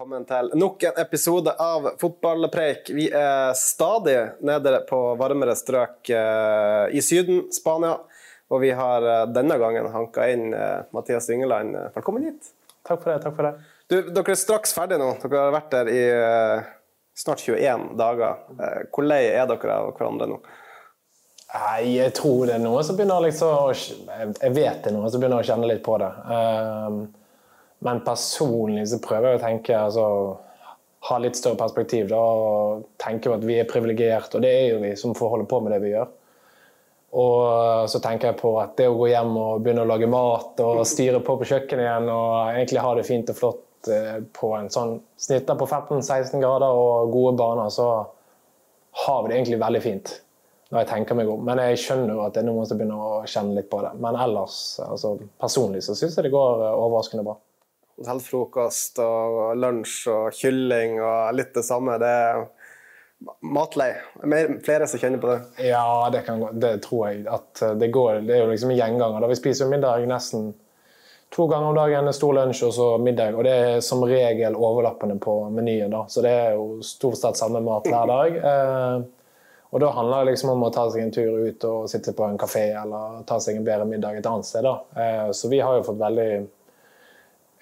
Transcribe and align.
Velkommen 0.00 0.24
til 0.24 0.46
nok 0.56 0.84
en 0.88 0.98
episode 1.02 1.52
av 1.60 1.90
Fotballpreik. 2.00 2.86
Vi 2.96 3.10
er 3.12 3.50
stadig 3.52 4.14
nede 4.40 4.78
på 4.88 4.96
varmere 5.20 5.52
strøk 5.52 6.08
eh, 6.16 6.94
i 6.96 7.02
Syden, 7.04 7.42
Spania. 7.52 7.98
Og 8.48 8.62
vi 8.62 8.70
har 8.78 9.04
eh, 9.04 9.26
denne 9.28 9.58
gangen 9.60 9.90
hanka 9.92 10.24
inn 10.32 10.54
eh, 10.56 10.88
Mathias 10.96 11.28
Yngeland. 11.28 11.76
Velkommen 11.98 12.24
hit. 12.30 12.48
Takk 12.80 13.02
for 13.02 13.12
det. 13.12 13.18
takk 13.26 13.36
for 13.42 13.50
det. 13.50 13.52
Du, 13.92 13.98
dere 14.08 14.32
er 14.32 14.40
straks 14.40 14.72
ferdige 14.72 15.02
nå. 15.04 15.10
Dere 15.20 15.44
har 15.44 15.54
vært 15.58 15.76
der 15.76 15.92
i 15.92 16.00
snart 17.20 17.44
21 17.44 17.86
dager. 18.00 18.40
Hvor 18.88 19.04
lei 19.04 19.26
er 19.28 19.52
dere 19.52 19.78
av 19.82 19.92
hverandre 20.00 20.32
nå? 20.32 20.42
Nei, 21.52 21.98
Jeg 21.98 22.16
tror 22.16 22.46
det 22.48 22.56
er 22.56 22.64
noe 22.64 22.80
som 22.88 22.96
begynner 22.96 23.28
liksom 23.28 23.52
å 23.52 23.68
Jeg 23.76 24.56
vet 24.56 24.80
det 24.80 24.94
er 24.94 24.96
noe 24.96 25.12
som 25.12 25.20
begynner 25.20 25.44
å 25.44 25.50
kjenne 25.52 25.68
litt 25.68 25.84
på 25.84 26.00
det. 26.00 26.14
Um, 26.24 27.02
men 27.84 28.02
personlig 28.04 28.86
så 28.90 29.00
prøver 29.02 29.32
jeg 29.32 29.40
å 29.40 29.44
tenke 29.46 29.76
altså, 29.78 30.06
Ha 31.08 31.16
litt 31.16 31.38
større 31.38 31.56
perspektiv 31.56 32.10
da, 32.10 32.20
og 32.20 32.82
tenke 33.00 33.30
at 33.32 33.44
vi 33.48 33.54
er 33.56 33.68
privilegerte, 33.68 34.36
og 34.36 34.42
det 34.44 34.50
er 34.52 34.66
jo 34.68 34.82
vi 34.82 34.90
som 35.00 35.14
får 35.16 35.30
holde 35.32 35.46
på 35.48 35.60
med 35.64 35.72
det 35.72 35.78
vi 35.80 35.94
gjør. 35.94 36.10
Og 37.16 37.88
så 37.88 37.98
tenker 38.04 38.30
jeg 38.30 38.38
på 38.38 38.52
at 38.60 38.76
det 38.76 38.90
å 38.90 38.98
gå 38.98 39.08
hjem 39.08 39.32
og 39.40 39.64
begynne 39.64 39.86
å 39.86 39.88
lage 39.88 40.10
mat 40.10 40.60
og 40.62 40.84
styre 40.86 41.22
på 41.24 41.38
på 41.40 41.48
kjøkkenet 41.48 41.86
igjen 41.86 42.12
og 42.12 42.52
egentlig 42.52 42.84
ha 42.84 42.92
det 42.98 43.06
fint 43.08 43.32
og 43.32 43.38
flott 43.38 43.90
eh, 43.90 44.20
på 44.36 44.52
en 44.58 44.68
sånn 44.70 44.98
snitter 45.18 45.56
på 45.58 45.66
15-16 45.66 46.36
grader 46.36 46.68
og 46.84 47.10
gode 47.16 47.34
baner, 47.40 47.72
så 47.72 47.88
har 49.06 49.22
vi 49.22 49.32
det 49.32 49.40
egentlig 49.40 49.62
veldig 49.64 49.82
fint 49.88 50.14
når 50.70 50.84
jeg 50.84 50.90
tenker 50.92 51.18
meg 51.18 51.32
om. 51.32 51.42
Men 51.48 51.64
jeg 51.64 51.80
skjønner 51.82 52.14
jo 52.14 52.24
at 52.28 52.36
er 52.38 52.46
noen 52.46 52.68
som 52.68 52.78
begynner 52.78 53.02
å 53.02 53.22
kjenne 53.24 53.56
litt 53.56 53.72
på 53.72 53.80
det. 53.82 53.96
Men 54.04 54.20
ellers, 54.20 54.58
altså 54.84 55.16
personlig, 55.40 55.82
så 55.82 55.96
syns 55.98 56.20
jeg 56.20 56.28
det 56.28 56.36
går 56.36 56.68
eh, 56.68 56.76
overraskende 56.76 57.26
bra. 57.26 57.40
Hotellfrokost 58.00 58.98
og 59.04 59.58
lunsj 59.60 60.08
og 60.08 60.32
kylling 60.36 60.96
og 60.98 61.36
litt 61.36 61.52
det 61.54 61.64
samme. 61.66 61.98
Det 62.00 62.08
er 62.08 62.40
matlei. 63.44 63.90
Mer, 64.24 64.56
flere 64.64 64.88
som 64.88 65.02
kjenner 65.02 65.20
på 65.20 65.28
det. 65.34 65.68
Ja, 65.68 66.08
det, 66.12 66.24
kan 66.24 66.46
det 66.60 66.78
tror 66.86 67.10
jeg. 67.10 67.26
at 67.28 67.62
Det 67.76 67.90
går, 67.92 68.22
det 68.24 68.38
er 68.38 68.44
jo 68.44 68.50
liksom 68.54 68.72
gjenganger. 68.72 69.20
Da 69.20 69.30
vi 69.30 69.38
spiser 69.38 69.68
middag 69.68 70.08
nesten 70.08 70.52
to 71.30 71.46
ganger 71.46 71.68
om 71.68 71.74
dagen, 71.74 72.06
en 72.06 72.16
stor 72.16 72.34
lunsj 72.34 72.64
og 72.66 72.74
så 72.74 72.88
middag. 72.98 73.36
Og 73.38 73.44
det 73.46 73.54
er 73.54 73.80
som 73.84 74.02
regel 74.04 74.56
overlappende 74.56 75.18
på 75.22 75.36
menyen. 75.54 75.90
da, 75.90 76.04
Så 76.08 76.24
det 76.24 76.30
er 76.30 76.52
jo 76.58 76.80
stort 76.82 77.20
sett 77.20 77.38
samme 77.38 77.62
mat 77.64 77.86
hver 77.86 78.06
dag. 78.10 78.38
Eh, 78.50 79.02
og 79.70 79.78
da 79.78 79.92
handler 79.94 80.24
det 80.24 80.32
liksom 80.32 80.50
om 80.50 80.64
å 80.66 80.72
ta 80.74 80.88
seg 80.90 81.04
en 81.04 81.12
tur 81.14 81.44
ut 81.46 81.64
og 81.68 81.84
sitte 81.86 82.10
på 82.18 82.24
en 82.26 82.38
kafé 82.38 82.72
eller 82.74 83.20
ta 83.22 83.36
seg 83.38 83.60
en 83.60 83.66
bedre 83.68 83.84
middag 83.86 84.16
et 84.18 84.26
annet 84.26 84.48
sted. 84.48 84.66
da. 84.66 84.80
Eh, 84.98 85.28
så 85.30 85.48
vi 85.48 85.60
har 85.62 85.76
jo 85.76 85.84
fått 85.86 86.00
veldig 86.00 86.30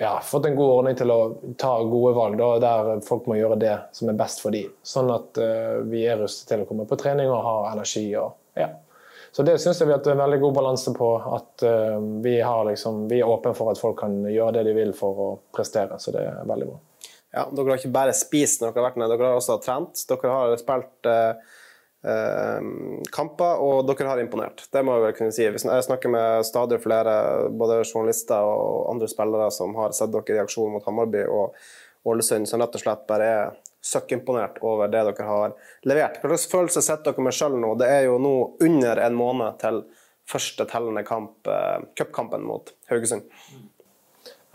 ja, 0.01 0.21
fått 0.25 0.47
en 0.47 0.57
god 0.57 0.71
ordning 0.71 0.97
til 0.97 1.11
å 1.11 1.19
ta 1.59 1.73
gode 1.83 2.13
valg 2.15 2.37
da, 2.39 2.49
der 2.63 3.01
folk 3.07 3.27
må 3.27 3.35
gjøre 3.35 3.57
det 3.59 3.75
som 3.97 4.11
er 4.11 4.19
best 4.19 4.43
for 4.45 4.55
dem. 4.55 4.71
Sånn 4.87 5.11
at 5.11 5.41
uh, 5.43 5.81
vi 5.91 6.05
er 6.07 6.21
rustet 6.23 6.53
til 6.53 6.63
å 6.63 6.69
komme 6.69 6.87
på 6.87 6.99
trening 7.01 7.31
og 7.33 7.43
ha 7.43 7.57
energi. 7.73 8.05
Og, 8.21 8.37
ja. 8.55 8.69
Så 9.35 9.43
det 9.43 9.57
syns 9.59 9.83
jeg 9.83 9.91
vi 9.91 9.97
har 9.97 10.11
en 10.13 10.23
veldig 10.23 10.39
god 10.45 10.55
balanse 10.61 10.95
på. 10.95 11.09
At 11.35 11.67
uh, 11.67 11.99
vi, 12.23 12.37
liksom, 12.71 13.09
vi 13.11 13.19
er 13.19 13.33
åpne 13.33 13.57
for 13.59 13.75
at 13.75 13.83
folk 13.83 13.99
kan 14.05 14.21
gjøre 14.31 14.61
det 14.61 14.69
de 14.71 14.77
vil 14.79 14.95
for 14.95 15.25
å 15.25 15.29
prestere. 15.55 15.99
Så 15.99 16.15
det 16.15 16.23
er 16.31 16.47
veldig 16.47 16.71
bra. 16.71 16.79
Ja, 17.35 17.49
Dere 17.51 17.75
har 17.75 17.83
ikke 17.83 17.97
bare 17.99 18.15
spist 18.17 18.63
når 18.63 18.71
dere 18.71 18.81
har 18.81 18.91
vært 18.93 19.03
nede, 19.03 19.17
dere 19.19 19.33
har 19.35 19.43
også 19.43 19.59
trent. 19.67 20.07
Dere 20.09 20.37
har 20.37 20.55
spilt 20.63 21.11
uh, 21.11 21.58
kamper, 22.03 23.59
og 23.59 23.89
dere 23.89 24.07
har 24.07 24.21
imponert. 24.23 24.63
Det 24.73 24.85
må 24.87 24.95
jeg 24.95 25.03
vel 25.03 25.15
kunne 25.19 25.35
si. 25.35 25.47
Jeg 25.47 25.87
snakker 25.87 26.13
med 26.13 26.47
stadig 26.47 26.79
flere 26.83 27.15
både 27.51 27.81
journalister 27.83 28.47
og 28.47 28.93
andre 28.93 29.09
spillere 29.11 29.49
som 29.55 29.75
har 29.79 29.97
sett 29.97 30.13
dere 30.15 30.37
i 30.37 30.43
aksjon 30.45 30.77
mot 30.77 30.87
Hammarby 30.87 31.25
og 31.27 31.57
Ålesund, 32.09 32.47
som 32.49 32.63
rett 32.63 32.77
og 32.79 32.85
slett 32.85 33.09
bare 33.09 33.27
er 33.27 33.57
søkkimponert 33.85 34.61
over 34.67 34.91
det 34.91 35.03
dere 35.11 35.27
har 35.27 35.57
levert. 35.89 36.21
Hva 36.23 36.31
slags 36.35 36.53
følelse 36.53 36.85
sitter 36.85 37.11
dere 37.11 37.27
med 37.27 37.37
sjøl 37.37 37.59
nå? 37.59 37.73
Det 37.81 37.89
er 37.91 38.07
jo 38.07 38.19
nå 38.23 38.35
under 38.69 39.03
en 39.03 39.19
måned 39.19 39.59
til 39.63 39.83
første 40.29 40.67
tellende 40.69 41.03
kamp, 41.09 41.49
cupkampen 41.99 42.45
mot 42.47 42.71
Haugesund. 42.91 43.27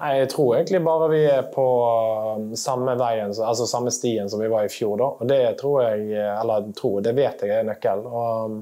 Nei, 0.02 0.18
Jeg 0.20 0.30
tror 0.34 0.56
egentlig 0.58 0.82
bare 0.84 1.10
vi 1.12 1.22
er 1.30 1.44
på 1.54 1.66
um, 2.36 2.54
samme 2.58 2.96
veien, 3.00 3.30
altså 3.32 3.68
samme 3.70 3.92
stien 3.94 4.30
som 4.30 4.42
vi 4.42 4.50
var 4.52 4.66
i 4.66 4.72
fjor. 4.72 4.98
da. 5.00 5.10
Og 5.20 5.28
Det 5.30 5.42
tror 5.60 5.84
jeg, 5.84 6.08
eller 6.18 6.72
tror, 6.78 7.02
det 7.06 7.14
vet 7.18 7.44
jeg 7.46 7.60
er 7.60 7.68
nøkkelen. 7.68 8.08
Um, 8.10 8.58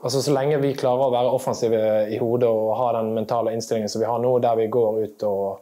altså 0.00 0.22
Så 0.24 0.32
lenge 0.32 0.62
vi 0.62 0.72
klarer 0.78 1.06
å 1.06 1.12
være 1.14 1.34
offensive 1.36 1.82
i 2.08 2.18
hodet 2.18 2.48
og 2.48 2.72
ha 2.80 2.92
den 2.98 3.12
mentale 3.18 3.52
innstillingen 3.54 3.92
som 3.92 4.02
vi 4.02 4.08
har 4.08 4.18
nå, 4.22 4.38
der 4.40 4.56
vi 4.62 4.72
går 4.72 5.04
ut 5.04 5.28
og 5.28 5.60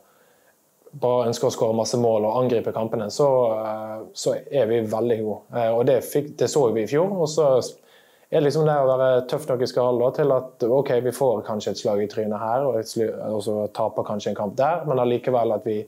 bare 1.03 1.31
ønsker 1.31 1.49
å 1.49 1.55
skåre 1.55 1.77
masse 1.77 1.97
mål 1.97 2.27
og 2.29 2.35
angripe 2.43 2.73
kampene, 2.77 3.07
så, 3.11 3.29
uh, 3.57 4.01
så 4.15 4.37
er 4.47 4.69
vi 4.71 4.83
veldig 4.87 5.23
gode. 5.25 5.41
Uh, 5.57 5.71
og 5.79 5.87
det, 5.89 6.03
fikk, 6.07 6.37
det 6.39 6.51
så 6.53 6.69
vi 6.71 6.87
i 6.87 6.91
fjor. 6.91 7.11
og 7.19 7.31
så 7.33 7.49
er 8.39 8.45
liksom 8.47 8.65
det 8.65 8.75
å 8.81 8.89
være 8.89 9.25
tøff 9.29 9.45
nok 9.49 9.63
i 9.65 9.69
skallen 9.69 10.15
til 10.17 10.33
at 10.33 10.65
ok, 10.65 10.91
vi 11.05 11.13
får 11.13 11.43
kanskje 11.47 11.75
et 11.75 11.81
slag 11.83 12.01
i 12.01 12.09
trynet 12.09 12.41
her, 12.41 12.65
og, 12.65 12.79
og 13.29 13.43
så 13.45 13.57
taper 13.77 14.07
kanskje 14.09 14.33
en 14.33 14.39
kamp 14.39 14.57
der, 14.57 14.87
men 14.89 15.03
allikevel 15.03 15.53
at 15.59 15.67
vi 15.69 15.83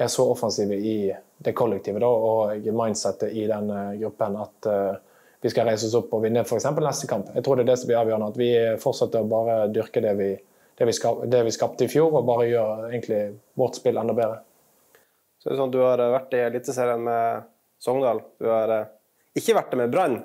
er 0.00 0.10
så 0.12 0.28
offensive 0.30 0.76
i 0.76 1.10
det 1.40 1.54
kollektive 1.56 2.00
da, 2.00 2.08
og 2.08 2.68
mindsettet 2.76 3.34
i 3.34 3.46
den 3.50 3.72
gruppen 4.00 4.36
at 4.38 4.68
uh, 4.70 4.94
vi 5.40 5.50
skal 5.50 5.66
reise 5.66 5.88
oss 5.88 5.96
opp 5.96 6.12
og 6.14 6.24
vinne 6.24 6.44
f.eks. 6.44 6.68
neste 6.76 7.08
kamp. 7.08 7.30
Jeg 7.34 7.44
tror 7.44 7.56
det 7.56 7.64
er 7.64 7.70
det 7.72 7.78
som 7.80 7.88
blir 7.88 8.00
avgjørende. 8.00 8.28
At 8.28 8.38
vi 8.40 8.50
fortsetter 8.80 9.24
å 9.24 9.30
bare 9.30 9.54
dyrke 9.72 10.02
det 10.04 10.12
vi, 10.18 10.28
det 10.76 10.88
vi, 10.88 10.94
skap, 10.96 11.22
det 11.32 11.40
vi 11.46 11.54
skapte 11.54 11.86
i 11.86 11.92
fjor, 11.92 12.12
og 12.12 12.26
bare 12.28 12.48
gjør 12.50 12.82
egentlig 12.90 13.20
vårt 13.60 13.80
spill 13.80 14.00
enda 14.00 14.16
bedre. 14.16 14.42
Så 15.40 15.48
det 15.48 15.56
er 15.56 15.62
sånn, 15.62 15.72
Du 15.72 15.80
har 15.80 16.02
vært 16.12 16.36
i 16.36 16.42
Eliteserien 16.44 17.06
med 17.06 17.48
Sogndal. 17.80 18.20
Du 18.36 18.50
har 18.52 18.74
ikke 19.36 19.56
vært 19.56 19.72
det 19.72 19.80
med 19.80 19.94
Brann. 19.94 20.18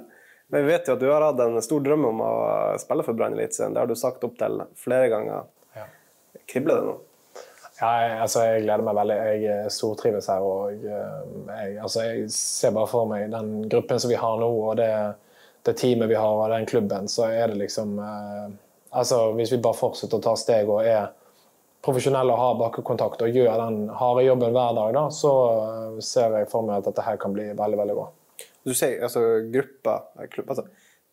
Men 0.47 0.66
vi 0.66 0.72
vet 0.72 0.88
jo 0.88 0.94
at 0.94 1.01
du 1.01 1.09
har 1.09 1.25
hatt 1.25 1.41
en 1.41 1.57
stor 1.66 1.81
drøm 1.81 2.06
om 2.11 2.22
å 2.22 2.31
spille 2.81 3.06
for 3.06 3.17
Brann 3.17 3.33
Eliteserien. 3.33 3.73
Det 3.73 3.81
har 3.81 3.89
du 3.89 3.97
sagt 3.97 4.23
opp 4.28 4.38
til 4.39 4.61
flere 4.78 5.09
ganger. 5.09 5.47
Ja. 5.73 5.88
Kribler 6.45 6.81
det 6.81 6.89
nå? 6.91 6.95
Ja, 7.75 7.89
jeg, 8.00 8.11
altså, 8.23 8.44
jeg 8.45 8.63
gleder 8.63 8.85
meg 8.88 8.97
veldig. 9.00 9.17
Jeg 9.44 9.72
stortrives 9.73 10.29
her. 10.31 10.45
og 10.45 10.85
jeg, 10.85 11.75
altså, 11.81 12.06
jeg, 12.06 12.29
ser 12.31 12.75
bare 12.75 12.91
for 12.91 13.09
meg 13.09 13.33
den 13.33 13.66
gruppen 13.72 14.00
som 14.00 14.13
vi 14.13 14.19
har 14.22 14.38
nå, 14.39 14.47
og 14.69 14.78
det, 14.79 14.91
det 15.67 15.75
teamet 15.81 16.11
vi 16.11 16.19
har, 16.19 16.38
og 16.39 16.53
den 16.53 16.69
klubben, 16.69 17.09
så 17.12 17.27
er 17.27 17.51
det 17.51 17.59
liksom 17.66 17.97
eh, 18.00 18.47
altså, 18.91 19.31
Hvis 19.35 19.51
vi 19.56 19.63
bare 19.66 19.79
fortsetter 19.81 20.22
å 20.22 20.27
ta 20.29 20.35
steg 20.39 20.72
og 20.72 20.85
er 20.85 21.09
profesjonelle 21.85 22.33
og 22.33 22.41
har 22.41 22.62
bakkekontakt 22.62 23.22
og 23.22 23.35
gjør 23.35 23.59
den 23.62 23.89
harde 23.94 24.23
jobben 24.25 24.56
hver 24.56 24.77
dag, 24.77 24.94
da, 24.95 25.03
så 25.13 25.33
ser 26.01 26.33
jeg 26.39 26.50
for 26.53 26.66
meg 26.66 26.79
at 26.79 26.88
dette 26.89 27.03
her 27.06 27.19
kan 27.22 27.35
bli 27.35 27.51
veldig, 27.51 27.81
veldig 27.81 27.97
bra. 27.97 28.07
Du 28.65 28.73
sier 28.73 29.03
altså 29.05 29.21
grupper, 29.53 30.27
klubb, 30.33 30.49
altså, 30.49 30.65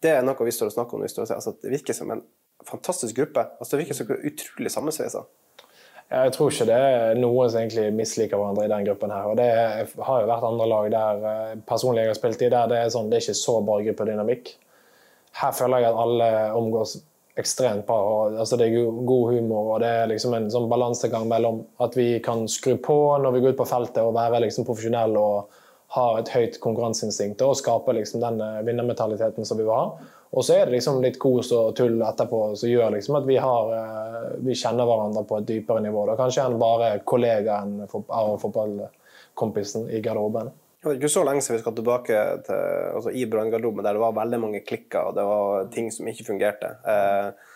Det 0.02 0.10
er 0.10 0.24
noe 0.26 0.46
vi 0.46 0.54
står 0.54 0.70
og 0.70 0.74
snakker 0.76 0.98
om. 0.98 1.04
Og 1.04 1.34
altså, 1.36 1.54
det 1.62 1.70
virker 1.70 1.94
som 1.94 2.10
en 2.10 2.24
fantastisk 2.66 3.16
gruppe. 3.16 3.44
Altså, 3.58 3.76
det 3.76 3.84
virker 3.84 3.98
som 3.98 4.10
utrolig 4.10 4.72
sammensveisa. 4.72 5.22
Jeg 6.12 6.32
tror 6.34 6.50
ikke 6.52 6.66
det 6.68 6.76
er 6.76 7.14
noen 7.16 7.48
som 7.48 7.62
egentlig 7.62 7.86
misliker 7.96 8.36
hverandre 8.36 8.66
i 8.66 8.72
den 8.72 8.88
gruppen. 8.88 9.14
her. 9.14 9.28
og 9.30 9.36
Det 9.36 9.46
har 10.08 10.20
jo 10.20 10.28
vært 10.28 10.48
andre 10.48 10.66
lag 10.68 10.90
der 10.92 11.62
personlig 11.68 12.02
jeg 12.02 12.12
har 12.12 12.18
spilt 12.18 12.42
i, 12.42 12.50
der 12.52 12.68
det 12.68 12.80
er 12.80 12.92
sånn, 12.92 13.08
det 13.08 13.16
er 13.16 13.24
ikke 13.24 13.38
så 13.38 13.54
bra 13.64 13.78
gruppedynamikk. 13.86 14.52
Her 15.40 15.54
føler 15.56 15.80
jeg 15.80 15.88
at 15.88 16.02
alle 16.02 16.28
omgås 16.58 16.98
ekstremt 17.40 17.86
bra. 17.86 17.96
og 17.96 18.38
altså 18.38 18.58
Det 18.60 18.66
er 18.66 18.90
god 19.08 19.32
humor 19.32 19.74
og 19.74 19.80
det 19.80 19.88
er 19.88 20.10
liksom 20.10 20.34
en 20.36 20.50
sånn 20.52 20.68
balansegang 20.68 21.24
mellom 21.28 21.62
at 21.80 21.96
vi 21.96 22.18
kan 22.24 22.44
skru 22.48 22.76
på 22.76 22.98
når 23.22 23.32
vi 23.32 23.40
går 23.40 23.54
ut 23.54 23.62
på 23.62 23.68
feltet 23.70 24.02
og 24.04 24.16
være 24.18 24.42
liksom 24.44 24.68
profesjonelle 24.68 25.18
og 25.18 25.61
har 25.92 26.18
et 26.18 26.32
høyt 26.32 26.58
konkurranseinstinkt 26.62 27.42
og 27.44 27.56
skaper 27.58 27.98
liksom 27.98 28.22
den 28.22 28.40
vinnermentaliteten 28.64 29.44
som 29.44 29.58
vi 29.60 29.66
vil 29.66 29.76
ha. 29.76 29.86
Og 30.32 30.46
så 30.46 30.56
er 30.56 30.66
det 30.66 30.78
liksom 30.78 31.02
litt 31.04 31.18
kos 31.20 31.50
og 31.52 31.74
tull 31.76 32.00
etterpå 32.00 32.40
som 32.56 32.70
gjør 32.70 32.94
liksom 32.94 33.18
at 33.18 33.26
vi, 33.28 33.36
har, 33.36 33.72
vi 34.40 34.56
kjenner 34.56 34.88
hverandre 34.88 35.26
på 35.28 35.42
et 35.42 35.48
dypere 35.50 35.82
nivå. 35.84 36.06
Da. 36.08 36.16
Kanskje 36.16 36.46
enn 36.48 36.56
bare 36.60 36.94
kollegaen 37.04 37.82
av 37.84 38.32
fotballkompisen 38.40 39.90
i 39.92 40.00
garderoben. 40.00 40.48
Det 40.82 40.88
er 40.88 40.96
ikke 40.98 41.12
så 41.12 41.22
lenge 41.22 41.44
siden 41.44 41.58
vi 41.58 41.62
skal 41.62 41.74
tilbake 41.76 42.22
til, 42.48 42.62
altså 42.96 43.12
i 43.14 43.26
branngarderoben, 43.30 43.84
der 43.84 43.94
det 43.94 44.02
var 44.02 44.16
veldig 44.16 44.40
mange 44.42 44.62
klikker 44.66 45.10
og 45.10 45.18
det 45.18 45.26
var 45.28 45.68
ting 45.74 45.92
som 45.94 46.08
ikke 46.10 46.26
fungerte. 46.26 46.72
Eh, 46.90 47.52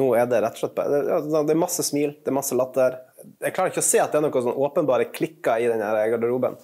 nå 0.00 0.08
er 0.18 0.26
det 0.26 0.40
rett 0.42 0.56
og 0.56 0.64
slett 0.64 0.80
det, 0.80 1.02
det 1.36 1.54
er 1.54 1.60
masse 1.60 1.84
smil, 1.86 2.16
det 2.24 2.32
er 2.32 2.38
masse 2.40 2.56
latter. 2.58 2.96
Jeg 3.44 3.54
klarer 3.54 3.70
ikke 3.70 3.84
å 3.84 3.86
se 3.86 4.00
at 4.02 4.10
det 4.10 4.18
er 4.18 4.24
noen 4.24 4.48
sånn 4.48 4.64
åpenbare 4.66 5.06
klikker 5.12 5.62
i 5.62 5.68
den 5.70 5.84
garderoben. 5.84 6.56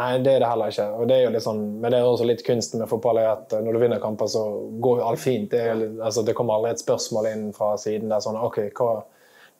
Nei, 0.00 0.12
det 0.24 0.32
er 0.32 0.40
det 0.40 0.48
heller 0.48 0.72
ikke. 0.72 0.86
Og 0.96 1.08
det 1.08 1.16
er 1.16 1.26
jo 1.26 1.32
litt 1.34 1.44
sånn, 1.44 1.62
men 1.82 1.92
det 1.92 1.98
er 2.00 2.06
også 2.08 2.26
litt 2.28 2.44
kunsten 2.46 2.80
med 2.80 2.88
fotball 2.88 3.20
er 3.20 3.32
at 3.34 3.52
når 3.52 3.76
du 3.76 3.80
vinner 3.82 4.00
kamper, 4.00 4.30
så 4.32 4.44
går 4.82 5.02
jo 5.02 5.08
alt 5.10 5.20
fint. 5.20 5.50
Det, 5.52 5.60
er, 5.60 5.82
altså, 6.00 6.24
det 6.24 6.34
kommer 6.38 6.56
aldri 6.56 6.72
et 6.72 6.84
spørsmål 6.84 7.28
inn 7.28 7.50
fra 7.56 7.74
siden 7.80 8.12
der 8.12 8.22
sånn 8.24 8.40
OK, 8.40 8.62
hva 8.78 9.02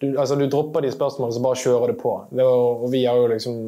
du, 0.02 0.08
altså, 0.18 0.34
du 0.34 0.48
dropper 0.50 0.82
de 0.82 0.90
spørsmålene, 0.90 1.36
så 1.36 1.42
bare 1.44 1.60
kjører 1.62 1.92
du 1.92 1.98
på. 2.00 2.14
Det, 2.32 2.46
og 2.46 2.88
vi 2.90 3.04
har 3.06 3.20
jo 3.20 3.28
liksom 3.30 3.58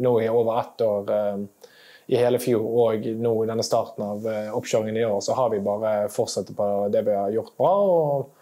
nå 0.00 0.12
i 0.22 0.28
over 0.32 0.60
ett 0.62 0.84
år 0.86 1.10
eh, 1.16 1.66
i 2.12 2.20
hele 2.20 2.40
fjor 2.40 2.64
og 2.86 3.08
nå 3.20 3.32
i 3.42 3.50
denne 3.50 3.66
starten 3.66 4.06
av 4.06 4.28
eh, 4.30 4.48
oppkjøringen 4.56 5.02
i 5.02 5.04
år, 5.04 5.18
så 5.26 5.36
har 5.36 5.50
vi 5.52 5.60
bare 5.64 6.06
fortsatt 6.12 6.54
på 6.56 6.68
det 6.94 7.04
vi 7.10 7.18
har 7.18 7.34
gjort 7.34 7.52
bra. 7.60 7.74
og 7.82 8.41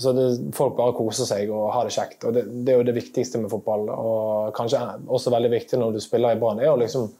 så 0.00 0.12
det, 0.16 0.26
Folk 0.56 0.78
bare 0.78 0.96
koser 0.96 1.28
seg 1.28 1.50
og 1.52 1.70
har 1.74 1.84
det 1.84 1.94
kjekt. 1.94 2.24
og 2.24 2.36
det, 2.36 2.46
det, 2.48 2.72
er 2.72 2.80
jo 2.80 2.86
det 2.88 2.96
viktigste 2.96 3.40
med 3.42 3.50
fotball. 3.52 3.88
Og 3.92 4.54
kanskje 4.56 4.80
også 5.06 5.32
veldig 5.34 5.50
viktig 5.52 5.80
når 5.80 5.96
du 5.96 6.00
spiller 6.00 6.36
i 6.36 6.40
Brann, 6.40 6.62
er 6.62 6.72
å 6.72 6.78
liksom 6.80 7.10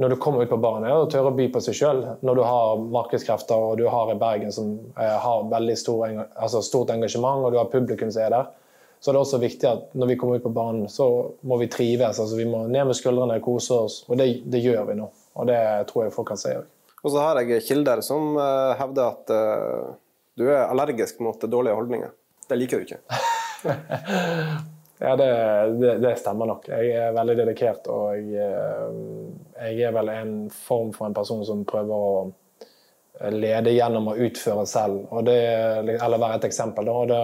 når 0.00 0.08
du 0.08 0.16
kommer 0.16 0.42
ut 0.42 0.50
på 0.50 0.56
banen, 0.56 0.86
er 0.88 0.96
å 0.96 1.08
tørre 1.10 1.30
å 1.30 1.36
by 1.36 1.50
på 1.52 1.60
seg 1.60 1.76
sjøl. 1.76 2.00
Når 2.24 2.38
du 2.38 2.42
har 2.46 2.80
markedskrefter 2.94 3.60
og 3.60 3.76
du 3.78 3.84
har 3.92 4.08
i 4.10 4.16
Bergen 4.18 4.54
som 4.54 4.72
eh, 4.96 5.18
har 5.20 5.44
veldig 5.52 5.76
stor, 5.78 6.06
altså 6.32 6.62
stort 6.64 6.94
engasjement, 6.94 7.44
og 7.44 7.52
du 7.52 7.58
har 7.60 7.68
publikum 7.70 8.10
som 8.10 8.24
er 8.24 8.32
der, 8.32 8.48
så 9.02 9.10
er 9.10 9.18
det 9.18 9.22
også 9.24 9.40
viktig 9.42 9.68
at 9.68 9.96
når 9.98 10.12
vi 10.12 10.16
kommer 10.18 10.38
ut 10.38 10.46
på 10.46 10.54
banen, 10.54 10.86
så 10.88 11.06
må 11.44 11.58
vi 11.60 11.68
trives. 11.70 12.20
altså 12.22 12.38
Vi 12.38 12.46
må 12.48 12.64
ned 12.70 12.86
med 12.88 12.96
skuldrene, 12.96 13.40
kose 13.42 13.80
oss. 13.84 13.98
Og 14.08 14.16
det, 14.18 14.28
det 14.46 14.62
gjør 14.62 14.86
vi 14.92 14.96
nå. 15.00 15.08
Og 15.42 15.48
det 15.50 15.58
tror 15.90 16.06
jeg 16.06 16.14
folk 16.14 16.30
kan 16.30 16.40
si 16.40 16.54
òg. 16.54 16.68
Og 17.02 17.10
så 17.10 17.18
har 17.18 17.40
jeg 17.42 17.64
kilder 17.66 18.00
som 18.06 18.36
uh, 18.38 18.78
hevder 18.78 19.08
at 19.10 19.32
uh, 19.34 19.94
du 20.38 20.46
er 20.48 20.66
allergisk 20.66 21.20
mot 21.20 21.40
dårlige 21.40 21.74
holdninger. 21.76 22.12
Det 22.48 22.58
liker 22.58 22.80
du 22.80 22.86
ikke? 22.86 23.00
ja, 25.04 25.16
det, 25.16 25.28
det, 25.80 25.96
det, 26.02 26.12
stemmer 26.20 26.48
nok. 26.50 26.68
Jeg 26.68 26.92
er 26.98 27.16
veldig 27.16 27.36
dedikert, 27.42 27.88
og 27.92 28.16
jeg, 28.16 28.46
eh, 28.46 29.72
jeg, 29.72 29.88
er 29.88 29.96
vel 29.96 30.12
en 30.12 30.36
form 30.52 30.92
for 30.96 31.08
en 31.08 31.16
person 31.16 31.44
som 31.46 31.66
prøver 31.68 31.92
å 31.92 33.28
lede 33.32 33.74
gjennom 33.76 34.08
å 34.10 34.16
utføre 34.24 34.64
selv, 34.66 35.04
det, 35.26 35.38
eller 35.94 36.20
være 36.20 36.40
et 36.40 36.46
eksempel. 36.48 36.88
Da. 36.88 37.20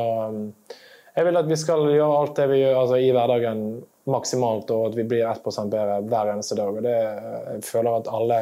jeg 1.16 1.26
vil 1.26 1.40
at 1.40 1.48
vi 1.48 1.58
skal 1.58 1.88
gjøre 1.90 2.18
alt 2.20 2.36
det 2.38 2.46
vi 2.52 2.60
gjør 2.60 2.82
altså, 2.84 3.00
i 3.02 3.08
hverdagen 3.16 3.64
maksimalt, 4.08 4.70
og 4.72 4.90
at 4.90 4.98
vi 4.98 5.06
blir 5.08 5.26
1 5.28 5.42
bedre 5.72 6.00
hver 6.08 6.32
eneste 6.34 6.56
dag. 6.60 6.76
Og 6.76 6.84
det, 6.84 6.94
jeg 6.94 7.64
føler 7.66 7.98
at 7.98 8.12
alle 8.14 8.40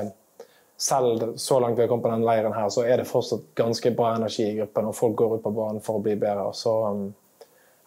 selv 0.77 1.37
så 1.41 1.61
langt 1.61 1.79
vi 1.79 1.83
har 1.83 1.89
kommet 1.89 2.05
på 2.05 2.11
den 2.13 2.25
leiren 2.27 2.53
her, 2.53 2.69
så 2.69 2.85
er 2.85 3.01
det 3.01 3.09
fortsatt 3.09 3.49
ganske 3.57 3.91
bra 3.97 4.15
energi 4.17 4.45
i 4.51 4.57
gruppen, 4.59 4.91
og 4.91 4.97
folk 4.97 5.17
går 5.17 5.37
ut 5.37 5.45
på 5.45 5.53
banen 5.57 5.81
for 5.85 5.99
å 5.99 6.05
bli 6.05 6.17
bedre. 6.21 6.51
Så 6.57 6.75
um, 6.85 7.07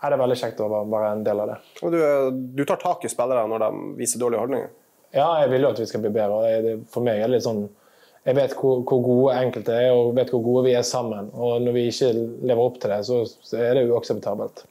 er 0.01 0.13
det 0.13 0.21
veldig 0.21 0.37
kjekt 0.39 0.61
å 0.63 0.69
være 0.69 1.11
en 1.13 1.25
del 1.25 1.43
av 1.43 1.51
det. 1.51 1.57
Og 1.83 1.93
du, 1.93 1.99
du 2.57 2.63
tar 2.65 2.81
tak 2.81 3.05
i 3.05 3.11
spillere 3.11 3.45
når 3.51 3.65
de 3.65 3.97
viser 3.99 4.21
dårlige 4.21 4.45
holdninger? 4.45 4.71
Ja, 5.13 5.27
jeg 5.43 5.51
vil 5.53 5.65
jo 5.65 5.73
at 5.73 5.81
vi 5.81 5.89
skal 5.89 6.03
bli 6.03 6.13
bedre. 6.13 6.55
Det, 6.65 6.73
for 6.93 7.05
meg 7.05 7.21
er 7.21 7.29
det 7.29 7.39
litt 7.39 7.45
sånn 7.47 7.67
Jeg 8.27 8.35
vet 8.37 8.53
hvor, 8.59 8.81
hvor, 8.85 8.99
gode 9.01 9.37
enkelte 9.39 9.73
er, 9.73 9.93
og 9.95 10.11
vet 10.17 10.29
hvor 10.33 10.43
gode 10.45 10.67
vi 10.67 10.75
er 10.77 10.85
sammen. 10.85 11.31
Og 11.33 11.63
når 11.63 11.75
vi 11.77 11.87
ikke 11.89 12.11
lever 12.13 12.61
opp 12.61 12.77
til 12.81 12.93
det, 12.93 12.99
så, 13.07 13.23
så 13.25 13.61
er 13.63 13.77
det 13.77 13.87
uakseptabelt. 13.89 14.65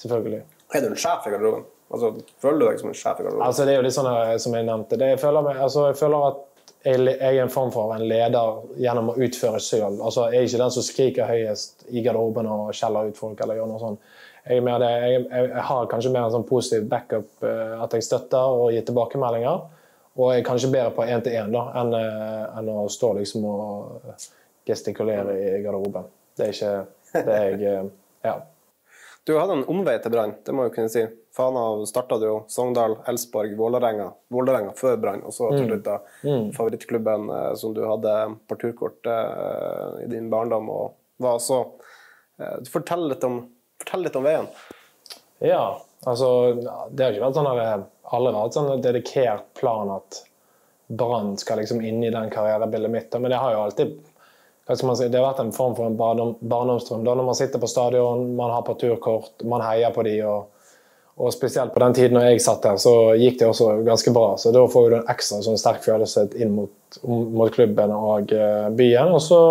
Selvfølgelig. 0.00 0.42
Er 0.74 0.84
du 0.84 0.90
en 0.90 0.98
sjef 0.98 1.26
i 1.26 1.32
garderoben? 1.34 1.66
Altså, 1.94 2.10
føler 2.42 2.60
du 2.60 2.66
deg 2.66 2.80
som 2.80 2.90
en 2.90 2.96
sjef 2.98 3.20
i 3.20 3.26
garderoben? 3.26 3.44
Altså, 3.46 3.66
det 3.66 3.74
er 3.74 3.80
jo 3.80 3.86
litt 3.86 3.96
sånn 3.96 4.10
som 4.46 4.56
jeg 4.56 4.68
nevnte. 4.70 4.98
Det, 5.00 5.10
jeg, 5.14 5.20
føler 5.22 5.46
meg, 5.46 5.60
altså, 5.66 5.88
jeg 5.90 5.98
føler 6.00 6.28
at 6.30 6.40
jeg, 6.84 7.16
er 7.16 7.42
en 7.42 7.52
form 7.52 7.72
for 7.72 7.94
en 7.94 8.04
leder 8.04 8.58
gjennom 8.80 9.12
å 9.12 9.16
utføre 9.16 9.60
selv. 9.62 10.02
Altså, 10.04 10.28
jeg 10.32 10.42
er 10.42 10.48
ikke 10.48 10.60
den 10.60 10.74
som 10.74 10.84
skriker 10.84 11.30
høyest 11.30 11.86
i 11.88 12.02
garderoben 12.04 12.48
og 12.50 12.74
skjeller 12.76 13.08
ut 13.08 13.18
folk. 13.18 13.40
eller 13.40 13.58
gjør 13.58 13.70
noe 13.70 13.82
sånt. 13.82 14.14
Jeg, 14.44 14.60
det, 14.60 14.90
jeg, 14.92 15.22
jeg, 15.32 15.64
har 15.70 15.86
kanskje 15.88 16.12
mer 16.12 16.26
en 16.26 16.34
sånn 16.34 16.48
positiv 16.48 16.88
backup, 16.90 17.30
uh, 17.40 17.80
at 17.80 17.96
jeg 17.96 18.04
støtter 18.04 18.58
og 18.58 18.74
gir 18.74 18.84
tilbakemeldinger. 18.84 19.62
Og 20.14 20.30
jeg 20.30 20.42
er 20.42 20.46
kanskje 20.46 20.72
bedre 20.74 20.92
på 20.94 21.06
én-til-én 21.08 21.56
enn, 21.56 21.94
uh, 21.96 22.58
enn 22.60 22.72
å 22.74 22.84
stå 22.92 23.14
liksom 23.18 23.46
og 23.48 24.26
gestikulere 24.68 25.38
i 25.40 25.62
garderoben. 25.64 26.10
Det 26.36 26.50
er 26.50 26.58
ikke 26.58 27.22
det 27.30 27.38
jeg 27.40 27.78
uh, 27.78 27.94
Ja. 28.24 28.40
Du 29.24 29.38
hadde 29.38 29.54
en 29.56 29.68
omvei 29.72 29.94
til 30.04 30.12
Brann, 30.12 30.34
det 30.44 30.52
må 30.52 30.66
jeg 30.66 30.74
kunne 30.74 30.92
si. 30.92 31.02
Fana 31.34 31.62
starta 31.88 32.18
jo 32.20 32.42
Sogndal, 32.52 32.98
Elsborg, 33.08 33.54
Vålerenga. 33.56 34.10
Vålerenga 34.32 34.74
før 34.76 34.98
Brann, 35.00 35.22
og 35.24 35.32
så 35.32 35.48
til 35.54 35.64
mm. 35.64 35.70
slutt 35.70 35.86
da 35.86 35.96
mm. 36.26 36.50
favorittklubben 36.56 37.30
eh, 37.32 37.48
som 37.58 37.72
du 37.74 37.80
hadde 37.88 38.12
på 38.50 38.58
turkort 38.60 39.08
eh, 39.08 40.04
i 40.04 40.10
din 40.12 40.28
barndom. 40.32 40.68
og 40.68 41.00
var 41.24 41.40
så 41.40 41.62
eh, 42.38 42.60
fortell, 42.68 43.08
litt 43.08 43.24
om, 43.24 43.40
fortell 43.80 44.04
litt 44.04 44.20
om 44.20 44.28
veien. 44.28 44.50
Ja, 45.44 45.64
altså 46.04 46.28
Det 46.90 47.04
har 47.04 47.16
ikke 47.16 47.24
vært 47.24 47.40
sånn 47.40 47.50
at 47.50 47.90
alle 48.14 48.30
har 48.30 48.44
hatt 48.44 48.56
sånn 48.56 48.84
dedikert 48.84 49.48
plan 49.58 49.90
at 49.96 50.20
Brann 50.92 51.38
skal 51.40 51.62
liksom 51.62 51.80
inn 51.80 52.04
i 52.04 52.12
den 52.12 52.28
karrierebildet 52.32 52.92
mitt. 52.92 53.16
Men 53.16 53.32
det 53.32 53.40
har 53.40 53.54
jo 53.54 53.64
alltid 53.64 53.96
Si, 54.64 55.08
det 55.12 55.18
har 55.20 55.26
vært 55.26 55.42
en 55.42 55.52
form 55.52 55.74
for 55.76 55.90
en 55.90 55.96
barndomsdrøm. 56.40 57.02
Da 57.04 57.12
når 57.12 57.26
man 57.26 57.36
sitter 57.36 57.60
på 57.60 57.68
stadion, 57.68 58.30
man 58.36 58.52
har 58.54 58.62
på 58.64 58.76
turkort, 58.80 59.42
man 59.44 59.60
heier 59.60 59.92
på 59.92 60.02
de, 60.06 60.14
og, 60.24 60.70
og, 61.18 61.32
spesielt 61.34 61.74
på 61.74 61.82
den 61.82 61.96
tiden 61.98 62.16
når 62.16 62.30
jeg 62.30 62.44
satt 62.46 62.64
der, 62.64 62.78
så 62.80 62.94
gikk 63.20 63.42
det 63.42 63.50
også 63.50 63.74
ganske 63.84 64.14
bra. 64.16 64.30
Så 64.40 64.54
da 64.56 64.62
får 64.72 64.86
du 64.88 64.96
en 65.02 65.10
ekstra 65.12 65.42
sånn 65.44 65.60
sterk 65.60 65.84
følelse 65.84 66.30
inn 66.40 66.56
mot, 66.56 67.00
mot 67.04 67.52
klubben 67.52 67.92
og 67.92 68.32
uh, 68.32 68.70
byen. 68.72 69.12
Og 69.12 69.20
så 69.20 69.42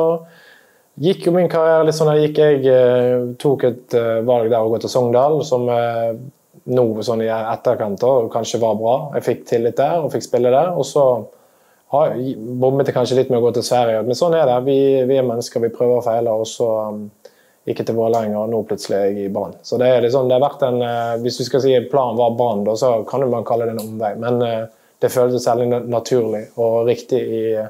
gikk 1.05 1.27
jo 1.27 1.35
min 1.37 1.51
karriere 1.51 1.85
litt 1.85 1.99
sånn 1.99 2.09
der 2.09 2.23
gikk 2.23 2.41
jeg 2.41 2.65
uh, 2.73 3.29
tok 3.45 3.67
et 3.69 3.97
uh, 3.99 4.25
valg 4.25 4.49
der 4.49 4.65
å 4.65 4.73
gå 4.73 4.81
til 4.81 4.95
Sogndal, 4.95 5.43
som 5.45 5.69
nå 5.69 6.87
sånn 7.05 7.21
i 7.21 7.29
etterkant 7.29 8.01
da, 8.01 8.15
kanskje 8.33 8.65
var 8.65 8.81
bra. 8.81 8.97
Jeg 9.19 9.29
fikk 9.29 9.47
tillit 9.53 9.77
der 9.77 10.01
og 10.01 10.09
fikk 10.15 10.25
spille 10.25 10.49
der. 10.49 10.73
og 10.73 10.89
så 10.89 11.05
har 11.93 12.15
bommet 12.59 12.89
kanskje 12.93 13.19
litt 13.19 13.29
med 13.29 13.37
å 13.37 13.47
gå 13.47 13.51
til 13.57 13.65
Sverige, 13.67 14.01
men 14.07 14.17
sånn 14.17 14.33
er 14.33 14.47
det. 14.49 14.55
Vi, 14.65 14.77
vi 15.05 15.17
er 15.19 15.27
mennesker, 15.27 15.61
vi 15.61 15.73
prøver 15.73 15.99
og 15.99 16.07
feiler. 16.07 16.41
Og 16.41 16.49
så 16.49 16.69
gikk 17.67 17.79
jeg 17.79 17.89
til 17.89 17.97
Vålerenga, 17.99 18.39
og 18.41 18.49
nå 18.51 18.61
plutselig 18.67 18.97
er 18.97 19.05
jeg 19.11 19.27
i 19.27 19.33
Brann. 19.33 19.53
Så 19.63 19.77
det 19.79 19.87
er 19.87 20.01
liksom, 20.03 20.27
det 20.27 20.35
har 20.35 20.43
vært 20.43 20.65
en, 20.67 20.81
uh, 20.83 21.13
Hvis 21.23 21.37
du 21.39 21.45
skal 21.47 21.63
si 21.63 21.75
planen 21.91 22.19
var 22.19 22.33
Brann, 22.39 22.65
så 22.79 22.95
kan 23.09 23.23
man 23.31 23.45
kalle 23.47 23.69
det 23.69 23.77
en 23.77 23.85
omvei. 23.85 24.11
Men 24.19 24.41
uh, 24.41 24.65
det 25.03 25.11
føltes 25.13 25.45
særlig 25.45 25.69
naturlig 25.69 26.47
og 26.57 26.89
riktig 26.89 27.21
i 27.21 27.43
uh, 27.61 27.69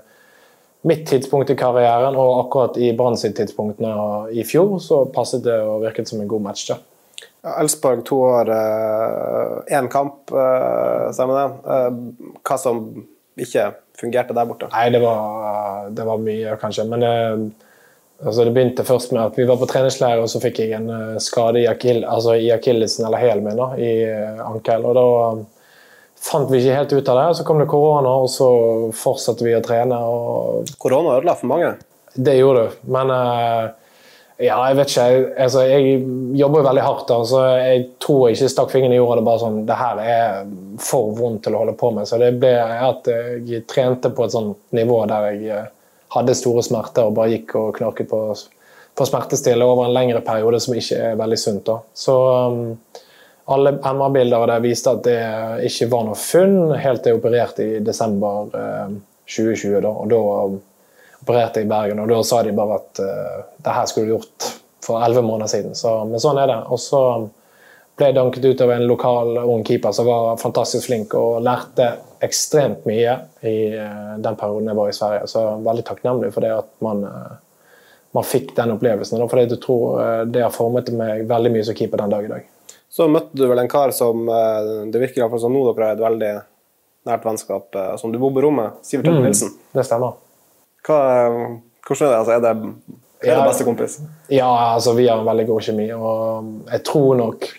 mitt 0.90 1.06
tidspunkt 1.08 1.52
i 1.54 1.60
karrieren, 1.60 2.18
og 2.20 2.46
akkurat 2.46 2.80
i 2.82 2.94
Brann 2.98 3.20
sitt 3.20 3.38
tidspunkt 3.38 3.80
i 4.32 4.44
fjor, 4.48 4.80
så 4.84 5.04
passet 5.14 5.46
det 5.46 5.60
og 5.64 5.84
virket 5.86 6.10
som 6.10 6.24
en 6.24 6.32
god 6.32 6.48
match. 6.50 6.66
da. 6.72 6.80
Elsborg 7.60 8.06
to 8.08 8.18
år, 8.24 8.52
én 9.68 9.88
kamp, 9.92 10.32
stemmer 11.12 11.40
det. 11.40 11.96
Hva 12.40 12.58
som 12.60 12.86
ikke 13.40 13.66
fungerte 14.00 14.36
der 14.36 14.48
borte? 14.50 14.70
Nei, 14.74 14.88
det 14.94 15.02
var, 15.04 15.90
det 15.94 16.08
var 16.08 16.22
mye, 16.22 16.58
kanskje. 16.62 16.86
Men 16.90 17.04
det, 17.04 17.14
altså 18.24 18.46
det, 18.46 18.54
begynte 18.56 18.88
først 18.88 19.14
med 19.14 19.24
at 19.26 19.40
vi 19.40 19.48
var 19.50 19.60
på 19.62 19.70
treningsleir, 19.70 20.22
og 20.24 20.32
så 20.32 20.42
fikk 20.44 20.64
jeg 20.64 20.76
en 20.78 20.90
eh, 20.94 21.22
skade 21.24 21.64
i, 21.64 21.68
akil, 21.70 22.04
altså 22.06 22.38
i 22.40 22.52
akillesen, 22.56 23.08
eller 23.08 23.22
hælen 23.24 23.48
min, 23.48 23.64
i 23.78 23.94
eh, 24.10 24.44
ankel. 24.46 24.88
Og 24.90 24.98
da 24.98 25.08
fant 26.24 26.52
vi 26.52 26.62
ikke 26.62 26.80
helt 26.80 26.96
ut 26.96 27.14
av 27.14 27.22
det. 27.22 27.30
Så 27.38 27.48
kom 27.48 27.62
det 27.62 27.70
korona, 27.72 28.18
og 28.24 28.32
så 28.32 28.50
fortsatte 28.98 29.46
vi 29.46 29.56
å 29.58 29.64
trene. 29.66 30.00
Og... 30.00 30.76
Korona 30.82 31.18
ødela 31.20 31.38
for 31.40 31.52
mange? 31.54 31.76
Det 32.14 32.38
gjorde 32.38 32.68
det. 32.68 32.84
Men 32.94 33.10
uh, 33.10 33.72
ja, 34.44 34.58
jeg 34.70 34.78
vet 34.78 34.92
ikke. 34.92 35.06
Altså, 35.46 35.62
jeg 35.68 36.00
jobber 36.38 36.62
jo 36.62 36.66
veldig 36.68 36.84
hardt, 36.84 37.06
da, 37.10 37.20
så 37.28 37.44
jeg 37.60 37.84
tror 38.04 38.26
jeg 38.28 38.38
ikke 38.38 38.50
stakk 38.52 38.74
fingeren 38.74 38.96
i 38.96 38.98
jorda. 39.00 39.20
Det 39.20 39.28
bare 39.28 39.42
sånn, 39.44 39.62
det 39.68 39.78
her 39.80 40.02
er 40.04 40.50
for 40.84 41.14
vondt 41.18 41.46
til 41.46 41.56
å 41.56 41.62
holde 41.64 41.76
på 41.80 41.92
med. 41.96 42.10
Så 42.10 42.20
det 42.22 42.34
ble 42.42 42.52
at 42.60 43.08
jeg 43.08 43.64
trente 43.70 44.12
på 44.14 44.26
et 44.26 44.36
sånt 44.36 44.76
nivå 44.76 45.00
der 45.10 45.30
jeg 45.32 45.56
eh, 45.56 45.72
hadde 46.18 46.36
store 46.38 46.64
smerter 46.66 47.10
og 47.10 47.16
bare 47.18 47.34
gikk 47.34 47.56
og 47.60 47.72
knarket 47.78 48.10
på, 48.12 48.20
på 48.94 49.08
smertestillende 49.10 49.70
over 49.70 49.88
en 49.88 49.96
lengre 49.96 50.22
periode, 50.26 50.60
som 50.64 50.76
ikke 50.78 51.00
er 51.12 51.18
veldig 51.20 51.40
sunt. 51.40 51.64
da. 51.70 51.80
Så 51.98 52.18
um, 52.52 52.62
alle 53.54 53.78
MR-bilder 53.80 54.44
og 54.44 54.52
det 54.52 54.60
viste 54.64 54.94
at 54.94 55.02
det 55.08 55.22
ikke 55.70 55.90
var 55.92 56.06
noe 56.08 56.20
funn, 56.20 56.76
helt 56.80 57.04
til 57.04 57.14
jeg 57.14 57.22
opererte 57.22 57.66
i 57.66 57.82
desember 57.84 58.54
um, 58.54 59.02
2020. 59.26 59.80
da, 59.84 59.90
og 59.90 60.12
da 60.12 60.22
opererte 61.24 61.62
i 61.62 61.66
Bergen, 61.66 62.02
og 62.04 62.10
da 62.12 62.20
sa 62.24 62.42
de 62.44 62.52
bare 62.56 62.82
at 62.82 63.00
uh, 63.00 63.46
det 63.64 63.76
her 63.78 63.88
skulle 63.88 64.10
du 64.10 64.16
gjort 64.18 64.50
for 64.84 65.04
elleve 65.06 65.24
måneder 65.24 65.48
siden. 65.48 65.76
Så, 65.76 65.96
men 66.10 66.20
sånn 66.20 66.42
er 66.42 66.50
det. 66.52 66.60
Og 66.68 66.82
så 66.84 67.00
ble 67.96 68.10
jeg 68.10 68.18
danket 68.18 68.48
ut 68.50 68.64
av 68.66 68.74
en 68.74 68.88
lokal 68.90 69.38
ung 69.46 69.64
keeper 69.64 69.94
som 69.96 70.10
var 70.10 70.42
fantastisk 70.42 70.90
flink 70.90 71.14
og 71.16 71.44
lærte 71.46 71.92
ekstremt 72.26 72.84
mye 72.90 73.16
i 73.48 73.56
uh, 73.78 74.16
den 74.20 74.40
perioden 74.40 74.72
jeg 74.72 74.80
var 74.82 74.92
i 74.92 74.98
Sverige. 74.98 75.30
Så 75.32 75.46
veldig 75.64 75.86
takknemlig 75.88 76.34
for 76.36 76.44
det 76.44 76.52
at 76.58 76.72
man, 76.84 77.06
uh, 77.08 77.70
man 78.18 78.28
fikk 78.28 78.52
den 78.60 78.76
opplevelsen. 78.76 79.24
For 79.24 79.44
jeg 79.44 79.62
tror 79.64 80.26
det 80.28 80.44
har 80.44 80.56
formet 80.56 80.92
meg 80.98 81.24
veldig 81.30 81.54
mye 81.56 81.68
som 81.70 81.78
keeper 81.80 82.04
den 82.04 82.18
dag 82.18 82.28
i 82.28 82.34
dag. 82.34 82.50
Så 82.94 83.08
møtte 83.10 83.40
du 83.40 83.48
vel 83.50 83.64
en 83.64 83.72
kar 83.72 83.90
som 83.96 84.28
det 84.28 85.00
virker 85.02 85.24
iallfall 85.24 85.42
som 85.42 85.56
nå 85.56 85.64
dere 85.72 85.88
har 85.88 85.96
et 85.96 86.04
veldig 86.04 86.34
nært 87.10 87.26
vennskap, 87.26 87.80
som 87.98 88.14
du 88.14 88.20
bor 88.22 88.36
på 88.36 88.44
rommet, 88.46 88.78
Sivert 88.86 89.10
Tøtte 89.10 89.24
Nilsen? 89.24 89.50
Mm, 89.50 89.72
det 89.80 89.88
stemmer. 89.88 90.14
Hva, 90.84 91.00
hvordan 91.88 92.08
er 92.08 92.12
det? 92.12 92.20
Altså, 92.20 92.36
er 92.36 92.44
det, 92.44 92.54
er 93.24 93.40
det 93.40 93.48
beste 93.48 93.68
kompis? 93.68 93.98
Ja, 94.32 94.50
altså, 94.74 94.94
vi 94.98 95.08
har 95.08 95.22
en 95.22 95.28
veldig 95.28 95.48
god 95.48 95.68
kjemi. 95.68 95.90
Og 95.96 96.70
jeg 96.72 96.84
tror 96.88 97.20
nok 97.20 97.52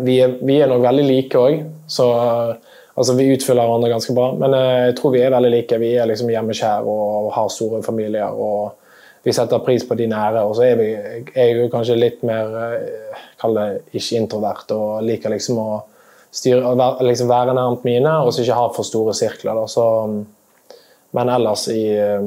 Vi 0.00 0.14
er, 0.24 0.38
vi 0.46 0.54
er 0.56 0.68
nok 0.70 0.80
veldig 0.80 1.02
like 1.04 1.38
òg. 1.38 1.64
Så 1.90 2.06
Altså, 3.00 3.14
Vi 3.16 3.30
utfyller 3.32 3.64
hverandre 3.64 3.88
ganske 3.88 4.12
bra, 4.12 4.26
men 4.36 4.54
eh, 4.56 4.86
jeg 4.90 4.96
tror 4.98 5.12
vi 5.14 5.22
er 5.24 5.32
veldig 5.32 5.50
like. 5.54 5.76
Vi 5.80 5.94
er 5.96 6.08
liksom 6.10 6.28
hjemmeskjær 6.28 6.88
og 6.90 7.30
har 7.32 7.46
store 7.48 7.82
familier. 7.86 8.34
og 8.34 8.74
Vi 9.24 9.32
setter 9.32 9.62
pris 9.64 9.86
på 9.88 9.96
de 9.96 10.08
nære. 10.10 10.42
Og 10.44 10.56
så 10.58 10.66
er 10.66 10.76
vi 10.76 10.90
er 11.32 11.54
jo 11.54 11.70
kanskje 11.72 11.96
litt 11.96 12.24
mer 12.26 12.52
eh, 12.66 13.22
kall 13.40 13.56
det 13.56 13.68
ikke 13.94 14.20
introvert 14.20 14.74
og 14.76 15.06
liker 15.06 15.32
liksom 15.32 15.62
å 15.62 15.70
styre, 16.30 16.74
liksom 17.06 17.30
være 17.30 17.54
nærmt 17.56 17.86
mine 17.88 18.12
og 18.20 18.34
så 18.34 18.44
ikke 18.44 18.58
ha 18.58 18.68
for 18.74 18.86
store 18.86 19.14
sirkler. 19.16 19.56
Da. 19.56 19.64
Så, 19.70 19.86
men 21.10 21.28
ellers, 21.28 21.68
i, 21.68 21.98
eh, 21.98 22.22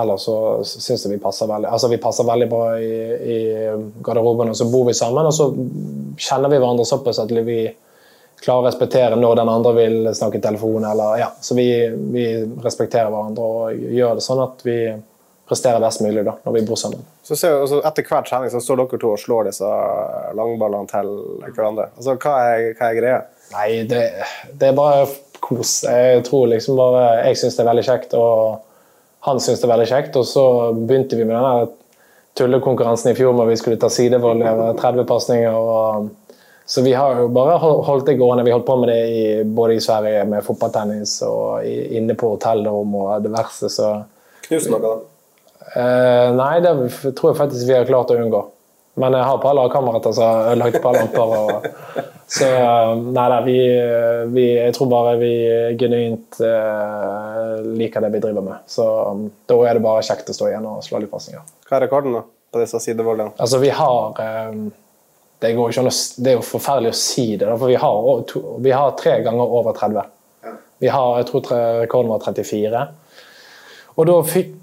ellers 0.00 0.26
så 0.28 0.36
syns 0.64 1.06
jeg 1.06 1.14
vi 1.14 1.22
passer 1.22 1.48
veldig 1.48 1.70
altså 1.72 1.88
vi 1.88 2.00
passer 2.02 2.26
veldig 2.28 2.48
bra 2.50 2.64
i, 2.76 2.92
i 3.16 3.38
garderoben. 4.04 4.52
Og 4.52 4.58
så 4.58 4.68
bor 4.68 4.84
vi 4.88 4.94
sammen, 4.94 5.24
og 5.24 5.34
så 5.34 5.48
kjenner 6.20 6.52
vi 6.52 6.60
hverandre 6.60 6.84
såpass 6.88 7.22
at 7.22 7.32
vi 7.32 7.60
klarer 8.42 8.66
å 8.66 8.68
respektere 8.68 9.16
når 9.16 9.40
den 9.40 9.50
andre 9.50 9.72
vil 9.78 9.98
snakke 10.14 10.40
i 10.40 10.44
telefon. 10.44 10.84
Eller, 10.84 11.20
ja. 11.22 11.30
Så 11.40 11.56
vi, 11.56 11.68
vi 12.12 12.26
respekterer 12.64 13.08
hverandre 13.12 13.52
og 13.52 13.86
gjør 13.96 14.18
det 14.18 14.26
sånn 14.26 14.42
at 14.44 14.66
vi 14.66 14.78
presterer 15.46 15.80
best 15.80 16.02
mulig 16.02 16.24
da, 16.26 16.34
når 16.42 16.56
vi 16.58 16.64
bor 16.66 16.78
sammen. 16.78 17.04
Så 17.22 17.36
ser, 17.38 17.56
altså, 17.62 17.78
etter 17.86 18.06
hver 18.06 18.26
trening 18.26 18.50
så 18.50 18.60
står 18.62 18.82
dere 18.82 19.00
to 19.00 19.12
og 19.14 19.20
slår 19.22 19.48
disse 19.48 19.70
langballene 20.36 20.90
til 20.90 21.12
hverandre. 21.46 21.88
Altså, 21.94 22.16
hva 22.18 22.34
er, 22.50 22.64
hva 22.76 22.90
er 22.90 22.98
greia? 22.98 23.20
Nei, 23.54 23.68
det, 23.86 24.02
det 24.58 24.72
er 24.72 24.76
bare 24.76 25.06
kos. 25.40 25.80
Jeg 25.86 26.24
tror 26.26 26.46
liksom 26.50 26.76
bare 26.78 27.02
Jeg 27.26 27.38
syns 27.40 27.56
det 27.56 27.64
er 27.64 27.70
veldig 27.70 27.84
kjekt, 27.86 28.14
og 28.18 28.62
han 29.26 29.40
syns 29.42 29.60
det 29.60 29.66
er 29.68 29.72
veldig 29.74 29.88
kjekt. 29.90 30.16
Og 30.20 30.26
så 30.28 30.44
begynte 30.76 31.18
vi 31.18 31.26
med 31.28 31.36
den 31.36 31.74
tullekonkurransen 32.36 33.12
i 33.12 33.16
fjor 33.16 33.32
hvor 33.36 33.48
vi 33.48 33.56
skulle 33.56 33.80
ta 33.80 33.88
sidevoll 33.92 34.42
over 34.44 34.76
30 34.78 35.06
pasninger. 35.08 36.08
så 36.66 36.82
vi 36.82 36.92
har 36.92 37.20
jo 37.20 37.28
bare 37.32 37.58
holdt 37.60 38.06
det 38.06 38.18
gående. 38.18 38.44
Vi 38.44 38.52
holdt 38.52 38.66
på 38.66 38.76
med 38.76 38.88
det 38.92 39.00
i, 39.08 39.44
både 39.44 39.74
i 39.76 39.80
Sverige 39.80 40.24
med 40.28 40.44
fotballtennis 40.44 41.20
og 41.26 41.64
i, 41.64 41.96
inne 41.96 42.14
på 42.18 42.34
hotellrom 42.34 42.94
og 42.94 43.22
diverse. 43.24 43.70
Så 43.72 43.92
Knus 44.48 44.68
noe, 44.70 44.82
da. 44.82 44.92
eh, 45.74 46.34
Nei, 46.36 46.52
det 46.62 46.74
tror 47.16 47.32
jeg 47.32 47.40
faktisk 47.40 47.66
vi 47.68 47.78
har 47.78 47.88
klart 47.88 48.12
å 48.12 48.18
unngå. 48.20 48.42
Men 48.96 49.12
jeg 49.12 49.28
har 49.28 49.36
et 49.36 49.42
par 49.44 49.56
lagkamerater 49.56 50.14
som 50.16 50.24
har 50.24 50.52
ødelagt 50.54 50.78
et 50.78 50.84
par 50.84 50.96
lamper. 50.96 51.32
Og, 51.36 51.66
så 52.26 52.46
eh, 52.48 52.92
nei 53.04 53.26
da, 53.30 53.40
vi, 53.44 53.56
vi 54.34 54.46
Jeg 54.48 54.72
tror 54.74 54.88
bare 54.90 55.12
vi 55.20 55.32
genuint 55.78 56.40
eh, 56.42 57.66
liker 57.76 58.02
det 58.02 58.10
vi 58.16 58.22
driver 58.24 58.46
med. 58.46 58.64
Så 58.70 58.86
um, 59.12 59.26
da 59.46 59.58
er 59.66 59.76
det 59.76 59.84
bare 59.84 60.06
kjekt 60.06 60.32
å 60.32 60.36
stå 60.38 60.48
igjen 60.48 60.66
og 60.70 60.80
slå 60.86 61.02
litt 61.02 61.12
pasninger. 61.12 61.44
Hva 61.68 61.78
er 61.78 61.86
rekorden 61.86 62.16
da, 62.16 62.24
på 62.24 62.62
disse 62.62 62.80
sidevollene? 62.82 63.36
Altså, 63.36 63.60
vi 63.62 63.70
har 63.76 64.20
eh, 64.24 64.58
det, 65.44 65.52
går 65.58 65.74
ikke 65.74 65.84
an 65.84 65.92
å, 65.92 65.96
det 66.24 66.32
er 66.32 66.38
jo 66.38 66.46
forferdelig 66.48 66.94
å 66.94 67.00
si 67.04 67.28
det, 67.36 67.52
for 67.52 67.68
vi 67.68 67.78
har, 67.84 68.12
vi 68.64 68.74
har 68.74 68.96
tre 68.98 69.18
ganger 69.26 69.56
over 69.60 69.76
30. 69.76 70.12
Vi 70.80 70.88
har, 70.92 71.18
jeg 71.20 71.28
tror 71.30 71.52
rekorden 71.82 72.12
var 72.12 72.24
34. 72.24 72.86
Og 73.96 74.08
da 74.08 74.16
fikk, 74.28 74.54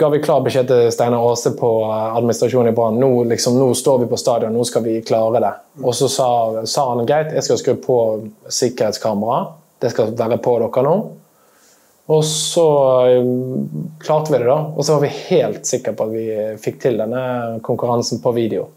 ga 0.00 0.08
vi 0.14 0.20
klar 0.24 0.44
beskjed 0.44 0.68
til 0.70 0.90
Steinar 0.94 1.24
Aase 1.28 1.52
på 1.58 1.70
eh, 1.84 2.04
administrasjonen 2.16 2.72
i 2.72 2.76
Brann. 2.76 3.00
Nå, 3.00 3.10
liksom, 3.32 3.58
nå 3.60 3.72
står 3.76 4.04
vi 4.04 4.10
på 4.10 4.20
stadion, 4.20 4.54
nå 4.56 4.64
skal 4.68 4.86
vi 4.86 5.00
klare 5.04 5.42
det. 5.44 5.52
Og 5.82 5.96
så 5.96 6.08
sa, 6.12 6.28
sa 6.68 6.86
han 6.92 7.04
greit, 7.08 7.34
jeg 7.36 7.48
skal 7.48 7.60
skru 7.60 7.74
på 7.84 7.98
sikkerhetskamera. 8.48 9.42
Det 9.82 9.92
skal 9.92 10.14
være 10.16 10.40
på 10.40 10.56
dere 10.62 10.86
nå. 10.86 10.94
Og 12.12 12.22
så 12.26 12.68
eh, 13.08 13.32
klarte 14.02 14.32
vi 14.32 14.40
det, 14.40 14.48
da. 14.48 14.60
Og 14.72 14.86
så 14.86 14.96
var 14.96 15.04
vi 15.04 15.16
helt 15.28 15.68
sikre 15.68 15.92
på 15.96 16.08
at 16.08 16.16
vi 16.16 16.26
fikk 16.62 16.80
til 16.86 17.02
denne 17.02 17.58
konkurransen 17.66 18.24
på 18.24 18.32
video. 18.36 18.70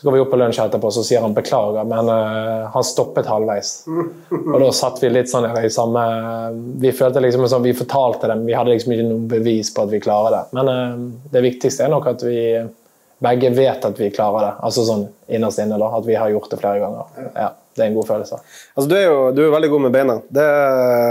Så 0.00 0.06
går 0.06 0.14
vi 0.14 0.20
opp 0.22 0.30
på 0.32 0.36
lunsj 0.40 0.62
etterpå, 0.62 0.88
så 0.96 1.02
sier 1.04 1.20
han 1.20 1.34
beklager, 1.36 1.84
men 1.84 2.06
uh, 2.08 2.70
han 2.72 2.84
stoppet 2.88 3.26
halvveis. 3.28 3.82
Og 4.32 4.54
da 4.62 4.70
satt 4.72 4.96
vi 5.02 5.10
litt 5.12 5.28
sånn 5.28 5.44
i 5.60 5.68
samme 5.68 6.04
Vi 6.80 6.92
følte 6.96 7.20
liksom 7.20 7.44
sånn, 7.52 7.66
vi 7.66 7.74
fortalte 7.76 8.30
dem, 8.30 8.46
vi 8.48 8.54
hadde 8.56 8.72
liksom 8.72 8.94
ikke 8.94 9.04
noe 9.10 9.26
bevis 9.28 9.68
på 9.76 9.84
at 9.84 9.92
vi 9.92 10.00
klarer 10.00 10.38
det. 10.38 10.40
Men 10.56 10.70
uh, 10.72 11.02
det 11.34 11.42
viktigste 11.44 11.84
er 11.84 11.92
nok 11.92 12.08
at 12.14 12.24
vi 12.24 12.38
begge 13.20 13.50
vet 13.52 13.84
at 13.84 14.00
vi 14.00 14.08
klarer 14.16 14.46
det. 14.46 14.52
Altså 14.64 14.86
sånn 14.88 15.02
innerst 15.28 15.60
inne, 15.60 15.76
da. 15.76 15.90
At 15.98 16.08
vi 16.08 16.16
har 16.16 16.32
gjort 16.32 16.48
det 16.54 16.60
flere 16.62 16.80
ganger. 16.80 17.28
Ja, 17.34 17.50
Det 17.76 17.84
er 17.84 17.90
en 17.90 17.98
god 17.98 18.08
følelse. 18.08 18.40
Altså, 18.72 18.86
du 18.88 18.96
er 18.96 19.04
jo 19.04 19.18
du 19.36 19.42
er 19.44 19.52
veldig 19.52 19.70
god 19.74 19.84
med 19.84 19.94
beina. 19.98 20.16
Det 20.32 20.46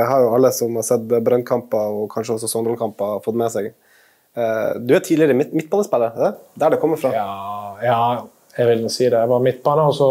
har 0.09 0.25
jo 0.25 0.33
alle 0.39 0.49
som 0.55 0.81
har 0.81 0.87
sett 0.89 1.05
Brønnkamper 1.05 2.01
og 2.01 2.09
kanskje 2.15 2.39
også 2.39 2.49
Sondre-kamper, 2.49 3.21
fått 3.21 3.37
med 3.37 3.53
seg. 3.53 3.69
Uh, 4.33 4.81
Du 4.81 4.95
er 4.97 5.05
tidligere 5.05 5.37
midt 5.37 5.53
midtbanespiller, 5.53 6.17
er 6.17 6.25
det? 6.31 6.33
Der 6.65 6.73
det 6.73 6.81
kommer 6.81 6.97
fra? 6.97 7.13
Ja, 7.13 7.29
ja, 7.85 8.01
jeg 8.59 8.67
vil 8.69 8.85
si 8.91 9.07
det. 9.07 9.15
Jeg 9.23 9.31
var 9.31 9.43
midtbane, 9.43 9.87
og 9.87 9.95
så 9.95 10.09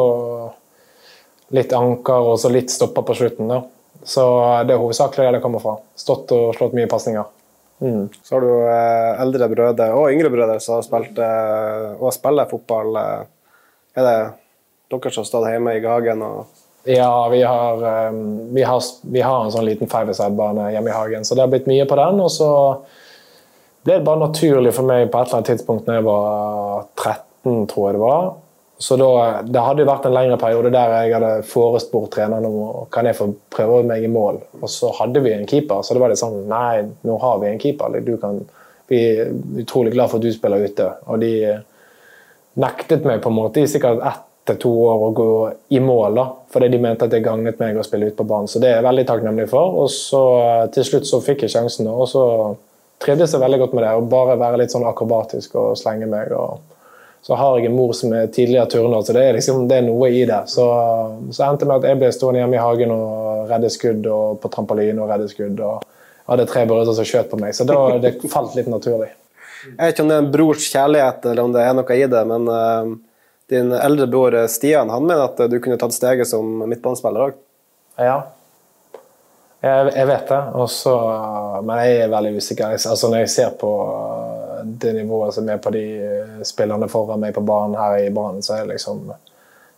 litt 1.57 1.73
anker, 1.77 2.33
og 2.33 2.39
så 2.41 2.51
litt 2.53 2.73
stopper 2.73 3.05
på 3.09 3.17
slutten. 3.17 3.49
da. 3.53 3.63
Så 4.09 4.23
det 4.69 4.75
er 4.75 4.81
hovedsakelig 4.81 5.27
der 5.27 5.37
det 5.37 5.43
kommer 5.45 5.61
fra. 5.63 5.75
Stått 5.99 6.33
og 6.37 6.55
slått 6.57 6.77
mye 6.77 6.89
pasninger. 6.91 7.27
Så 7.79 8.35
har 8.35 8.43
du 8.43 8.51
eh, 8.67 9.21
eldre 9.23 9.47
brødre 9.53 9.85
og 9.95 10.09
yngre 10.11 10.31
brødre 10.35 10.57
som 10.61 10.79
har 10.81 10.87
spilt 10.87 11.19
eh, 11.23 11.93
og 12.01 12.11
spiller 12.17 12.49
fotball. 12.51 12.97
eh. 12.99 13.21
Er 13.99 14.07
det 14.09 14.17
dere 14.91 15.13
som 15.15 15.23
har 15.23 15.29
stått 15.29 15.47
hjemme 15.53 15.77
i 15.79 15.85
Hagen 15.85 16.25
og 16.27 16.57
Ja, 16.89 17.29
vi 17.31 17.43
har, 17.45 17.83
eh, 17.85 18.19
vi 18.57 18.65
har, 18.67 18.83
vi 19.13 19.21
har 19.23 19.45
en 19.45 19.53
sånn 19.55 19.67
liten 19.69 19.91
five-a-side-bane 19.93 20.71
hjemme 20.73 20.91
i 20.91 20.97
hagen, 20.97 21.25
så 21.27 21.37
det 21.37 21.45
har 21.45 21.53
blitt 21.53 21.69
mye 21.71 21.85
på 21.91 21.99
den. 22.01 22.21
Og 22.25 22.31
så 22.33 22.49
ble 23.85 23.99
det 23.99 24.07
bare 24.07 24.23
naturlig 24.27 24.73
for 24.75 24.89
meg 24.89 25.11
på 25.13 25.19
et 25.21 25.29
eller 25.29 25.39
annet 25.39 25.51
tidspunkt 25.53 25.87
når 25.87 25.99
jeg 26.01 26.07
var 26.09 26.87
13, 26.97 27.28
tror 27.71 27.89
jeg 27.89 27.99
det 27.99 28.05
var. 28.05 28.29
Så 28.79 28.97
da, 28.97 29.43
Det 29.43 29.63
hadde 29.63 29.83
jo 29.83 29.89
vært 29.89 30.07
en 30.07 30.15
lengre 30.15 30.39
periode 30.39 30.71
der 30.71 30.93
jeg 30.95 31.17
hadde 31.17 31.33
forespurt 31.51 32.13
treneren 32.15 32.47
om 32.47 32.87
kan 32.95 33.09
jeg 33.09 33.19
få 33.19 33.33
prøve 33.51 33.83
meg 33.89 34.07
i 34.07 34.13
mål. 34.13 34.39
Og 34.61 34.71
så 34.71 34.93
hadde 35.01 35.23
vi 35.25 35.35
en 35.35 35.49
keeper, 35.51 35.83
så 35.83 35.97
det 35.97 36.03
var 36.05 36.15
litt 36.15 36.23
sånn 36.23 36.45
Nei, 36.51 36.85
nå 37.07 37.19
har 37.25 37.43
vi 37.43 37.51
en 37.51 37.59
keeper. 37.63 37.99
Du 38.07 38.15
kan, 38.23 38.39
vi 38.91 39.03
er 39.11 39.35
utrolig 39.65 39.97
glad 39.97 40.13
for 40.13 40.23
at 40.23 40.29
du 40.29 40.33
spiller 40.35 40.63
ute. 40.63 40.87
Og 41.11 41.19
de 41.25 41.33
nektet 42.59 43.07
meg 43.07 43.21
på 43.23 43.33
en 43.33 43.39
måte 43.39 43.63
i 43.63 43.71
sikkert 43.71 44.03
ett 44.07 44.25
til 44.49 44.57
to 44.63 44.71
år 44.89 45.03
å 45.05 45.11
gå 45.13 45.33
i 45.77 45.81
mål, 45.85 46.15
da, 46.17 46.25
fordi 46.55 46.71
de 46.73 46.79
mente 46.81 47.05
at 47.05 47.13
det 47.13 47.21
gagnet 47.21 47.59
meg 47.61 47.77
å 47.77 47.85
spille 47.85 48.09
ute 48.09 48.17
på 48.17 48.25
banen. 48.29 48.49
Så 48.49 48.63
det 48.63 48.71
er 48.71 48.79
jeg 48.79 48.87
veldig 48.87 49.05
takknemlig 49.11 49.45
for. 49.51 49.75
Og 49.83 49.91
så 49.93 50.23
til 50.73 50.87
slutt 50.89 51.11
så 51.11 51.21
fikk 51.25 51.45
jeg 51.45 51.53
sjansen, 51.53 51.91
og 51.91 52.07
så 52.09 52.25
trivdes 53.03 53.35
jeg 53.35 53.43
veldig 53.43 53.61
godt 53.65 53.77
med 53.77 53.85
det. 53.85 53.93
Å 53.93 54.09
bare 54.09 54.39
være 54.41 54.63
litt 54.63 54.73
sånn 54.73 54.87
akrobatisk 54.89 55.59
og 55.61 55.77
slenge 55.77 56.09
meg. 56.09 56.33
og 56.33 56.78
så 57.23 57.37
har 57.37 57.59
jeg 57.59 57.69
en 57.69 57.77
mor 57.77 57.93
som 57.97 58.13
er 58.15 58.31
tidligere 58.33 58.71
turner, 58.73 59.03
så 59.05 59.13
det 59.17 59.25
er, 59.27 59.37
liksom, 59.37 59.67
det 59.69 59.81
er 59.81 59.87
noe 59.89 60.09
i 60.15 60.25
det. 60.29 60.43
Så, 60.49 60.65
så 61.35 61.45
endte 61.45 61.65
det 61.67 61.71
med 61.71 61.83
at 61.83 61.91
jeg 61.91 62.01
ble 62.01 62.11
stående 62.15 62.43
hjemme 62.43 62.57
i 62.57 62.63
hagen 62.63 62.95
og 62.95 63.51
redde 63.51 63.71
skudd 63.75 64.07
og 64.07 64.39
på 64.43 64.51
trampoline 64.55 65.03
og 65.03 65.11
redde 65.13 65.29
skudd. 65.33 65.61
og 65.61 65.87
hadde 66.29 66.47
tre 66.47 66.65
brødre 66.69 66.93
som 66.93 67.07
skjøt 67.09 67.31
på 67.31 67.41
meg, 67.41 67.55
så 67.57 67.65
da, 67.69 67.77
det 68.03 68.19
falt 68.35 68.57
litt 68.59 68.69
naturlig. 68.71 69.11
Jeg 69.65 69.77
vet 69.81 69.95
ikke 69.95 70.05
om 70.05 70.11
det 70.11 70.17
er 70.17 70.25
en 70.25 70.33
brors 70.33 70.71
kjærlighet 70.71 71.29
eller 71.33 71.45
om 71.45 71.55
det 71.55 71.63
er 71.65 71.77
noe 71.77 71.97
i 71.97 72.09
det, 72.13 72.25
men 72.29 72.49
uh, 72.53 72.91
din 73.49 73.73
eldre 73.73 74.07
bror 74.13 74.35
eh, 74.37 74.49
Stian 74.53 74.91
han 74.93 75.07
mener 75.07 75.25
at 75.25 75.39
eh, 75.41 75.49
du 75.49 75.57
kunne 75.65 75.79
tatt 75.81 75.95
steget 75.97 76.29
som 76.29 76.45
midtbanespiller 76.69 77.31
òg. 77.31 77.39
Ja. 77.97 78.19
Jeg, 79.65 79.87
jeg 79.97 80.07
vet 80.07 80.29
det, 80.29 80.41
Også, 80.63 80.93
men 81.65 81.81
jeg 81.81 82.03
er 82.05 82.13
veldig 82.13 82.35
usikker. 82.37 82.77
Altså, 82.77 83.09
når 83.09 83.25
jeg 83.25 83.31
ser 83.33 83.57
på 83.59 83.71
det 84.63 84.93
nivået 84.99 85.35
som 85.35 85.49
er 85.49 85.63
på 85.65 85.73
de 85.75 85.87
spillerne 86.47 86.89
foran 86.91 87.23
meg 87.23 87.35
på 87.37 87.45
banen 87.47 87.79
her 87.79 87.99
i 88.05 88.13
Brann, 88.15 88.43
så 88.45 88.59
er 88.59 88.67
det 88.67 88.77
liksom 88.77 89.09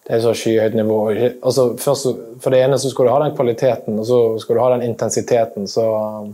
det 0.07 0.17
er 0.17 0.23
så 0.25 0.33
skyhøyt 0.35 0.75
nivå. 0.75 0.99
Altså, 1.45 1.75
først, 1.79 2.07
for 2.43 2.51
det 2.51 2.63
ene 2.65 2.79
så 2.81 2.91
skal 2.91 3.07
du 3.07 3.13
ha 3.13 3.19
den 3.23 3.35
kvaliteten, 3.37 3.99
og 4.01 4.07
så 4.09 4.21
skal 4.43 4.57
du 4.57 4.63
ha 4.65 4.71
den 4.73 4.89
intensiteten. 4.89 5.69
Så 5.71 5.85
um, 5.87 6.33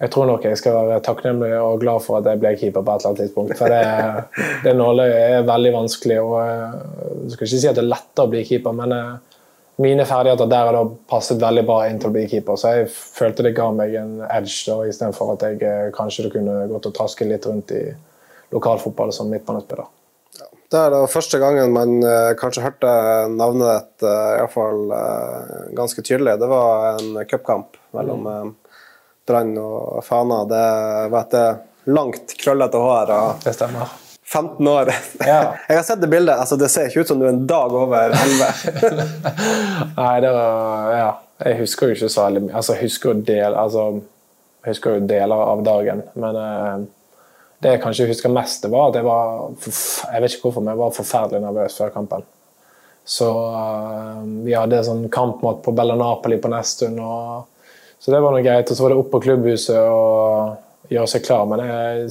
jeg 0.00 0.10
tror 0.10 0.26
nok 0.26 0.46
jeg 0.48 0.58
skal 0.58 0.78
være 0.88 1.02
takknemlig 1.06 1.52
og 1.60 1.78
glad 1.84 2.02
for 2.02 2.18
at 2.18 2.26
jeg 2.26 2.40
ble 2.40 2.54
keeper 2.56 2.82
på 2.82 2.96
et 2.96 3.04
eller 3.04 3.12
annet 3.12 3.22
tidspunkt. 3.22 3.54
For 3.60 3.70
det, 3.70 4.24
det 4.64 4.74
nåløyet 4.74 5.18
er 5.20 5.46
veldig 5.46 5.74
vanskelig. 5.76 6.18
og 6.20 6.40
Jeg 6.40 7.34
skal 7.36 7.46
ikke 7.46 7.60
si 7.60 7.70
at 7.70 7.78
det 7.78 7.84
er 7.84 7.92
lettere 7.92 8.26
å 8.26 8.32
bli 8.32 8.42
keeper, 8.48 8.74
men 8.80 8.96
uh, 8.96 9.40
mine 9.80 10.04
ferdigheter 10.04 10.48
der 10.50 10.72
har 10.74 10.92
passet 11.08 11.40
veldig 11.40 11.62
bra 11.68 11.78
inn 11.88 12.00
til 12.00 12.10
å 12.10 12.14
bli 12.14 12.26
keeper, 12.28 12.58
så 12.58 12.74
jeg 12.74 12.90
følte 12.92 13.46
det 13.46 13.54
ga 13.56 13.70
meg 13.72 13.94
en 13.96 14.18
edge 14.26 14.58
da, 14.66 14.82
istedenfor 14.90 15.34
at 15.34 15.46
jeg 15.46 15.62
eh, 15.64 15.86
kanskje 15.94 16.28
kunne 16.34 16.66
gått 16.68 16.88
og 16.90 16.96
trasket 16.98 17.30
litt 17.30 17.46
rundt 17.48 17.72
i 17.72 17.84
lokalfotball 18.54 19.12
som 19.12 19.30
midtbanespiller. 19.30 19.88
Det 20.70 20.78
er 20.78 20.92
da 20.94 21.00
første 21.10 21.40
gangen 21.42 21.72
man 21.74 21.96
eh, 22.06 22.32
kanskje 22.38 22.62
hørte 22.62 22.90
navnet 23.34 23.72
ditt 23.72 24.06
eh, 24.06 24.36
iallfall 24.38 24.92
uh, 24.94 25.64
ganske 25.74 26.04
tydelig. 26.06 26.36
Det 26.38 26.50
var 26.50 27.00
en 27.00 27.24
cupkamp 27.26 27.74
mellom 27.96 28.28
uh, 28.30 28.76
Brann 29.26 29.56
og 29.58 30.04
Fana. 30.06 30.44
Det 30.46 30.68
var 31.10 31.26
et 31.26 31.90
langt, 31.90 32.36
krøllete 32.38 32.78
hår 32.78 33.10
og 33.16 33.42
Det 33.42 33.56
stemmer. 33.56 33.90
15 34.30 34.68
år. 34.68 34.92
Ja. 35.26 35.56
Jeg 35.68 35.76
har 35.76 35.82
sett 35.82 36.00
det 36.00 36.08
bildet. 36.12 36.36
altså 36.38 36.56
Det 36.56 36.68
ser 36.70 36.86
ikke 36.86 37.02
ut 37.02 37.10
som 37.10 37.18
du 37.18 37.26
er 37.26 37.32
en 37.34 37.46
dag 37.50 37.74
over 37.74 38.14
11. 38.14 39.10
Nei, 39.98 40.14
det 40.22 40.32
var 40.38 40.94
Ja. 40.94 41.10
Jeg 41.40 41.56
husker 41.62 41.88
jo 41.88 41.96
ikke 41.96 42.12
så 42.12 42.26
veldig 42.26 42.40
mye. 42.44 42.54
Altså, 42.58 42.74
jeg 42.76 42.84
husker 42.84 43.14
jo 43.14 43.22
del, 43.24 43.54
altså, 43.56 43.84
jeg 44.60 44.74
husker 44.74 44.96
jo 44.96 45.06
deler 45.08 45.40
av 45.40 45.62
dagen, 45.64 46.02
men 46.20 46.36
eh, 46.36 46.82
det 47.60 47.74
jeg 47.74 47.82
kanskje 47.82 48.08
husker 48.08 48.32
mest, 48.32 48.62
det 48.64 48.72
var 48.72 48.88
at 48.88 48.96
jeg 48.96 49.04
var 49.04 49.50
Jeg 49.60 50.22
vet 50.22 50.34
ikke 50.34 50.46
hvorfor, 50.48 50.64
men 50.64 50.72
jeg 50.72 50.80
var 50.80 50.94
forferdelig 50.96 51.42
nervøs 51.44 51.76
før 51.76 51.92
kampen. 51.92 52.24
Så 53.04 53.28
uh, 53.28 54.20
vi 54.46 54.54
hadde 54.56 54.80
sånn 54.86 55.08
kampmat 55.12 55.60
på 55.64 55.74
Bella 55.76 55.96
Napoli 55.98 56.38
på 56.40 56.50
Nesttun. 56.52 56.96
Så 58.00 58.12
det 58.12 58.20
var 58.22 58.32
noe 58.32 58.44
greit. 58.44 58.70
Og 58.70 58.76
så 58.76 58.84
var 58.84 58.94
det 58.94 59.00
opp 59.00 59.10
på 59.12 59.22
klubbhuset 59.26 59.76
og 59.76 60.92
gjøre 60.92 61.12
seg 61.12 61.24
klar. 61.26 61.44
Men 61.50 61.64
jeg 61.66 62.08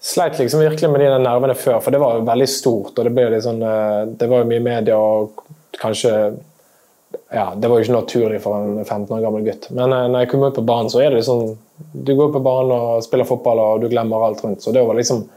sleit 0.00 0.40
liksom 0.40 0.64
virkelig 0.64 0.90
med 0.92 1.04
de 1.04 1.12
nervene 1.22 1.56
før, 1.56 1.78
for 1.84 1.94
det 1.94 2.02
var 2.02 2.18
jo 2.18 2.28
veldig 2.28 2.50
stort. 2.50 2.92
og 2.96 3.06
Det 3.06 3.14
ble 3.16 3.28
jo 3.28 3.32
litt 3.36 3.46
sånn, 3.46 3.64
uh, 3.64 4.04
det 4.12 4.28
var 4.28 4.44
jo 4.44 4.50
mye 4.52 4.66
media 4.66 5.00
og 5.00 5.40
kanskje 5.80 6.14
ja, 7.30 7.52
Det 7.56 7.68
var 7.68 7.78
jo 7.78 7.86
ikke 7.86 7.98
naturlig 7.98 8.40
for 8.42 8.58
en 8.58 8.84
15 8.84 9.16
år 9.16 9.20
gammel 9.22 9.44
gutt. 9.46 9.68
Men 9.70 9.92
uh, 9.94 10.06
når 10.10 10.24
jeg 10.24 10.30
kom 10.32 10.46
ut 10.46 10.56
på 10.56 10.66
banen, 10.66 10.90
så 10.90 11.02
er 11.02 11.12
det 11.12 11.20
liksom 11.20 11.56
Du 11.92 12.14
går 12.18 12.32
på 12.34 12.42
banen 12.44 12.74
og 12.74 13.04
spiller 13.06 13.28
fotball, 13.28 13.62
og 13.62 13.84
du 13.84 13.88
glemmer 13.92 14.26
alt 14.26 14.42
rundt. 14.44 14.64
Så 14.64 14.74
det 14.74 14.82
var 14.86 14.98
liksom 14.98 15.28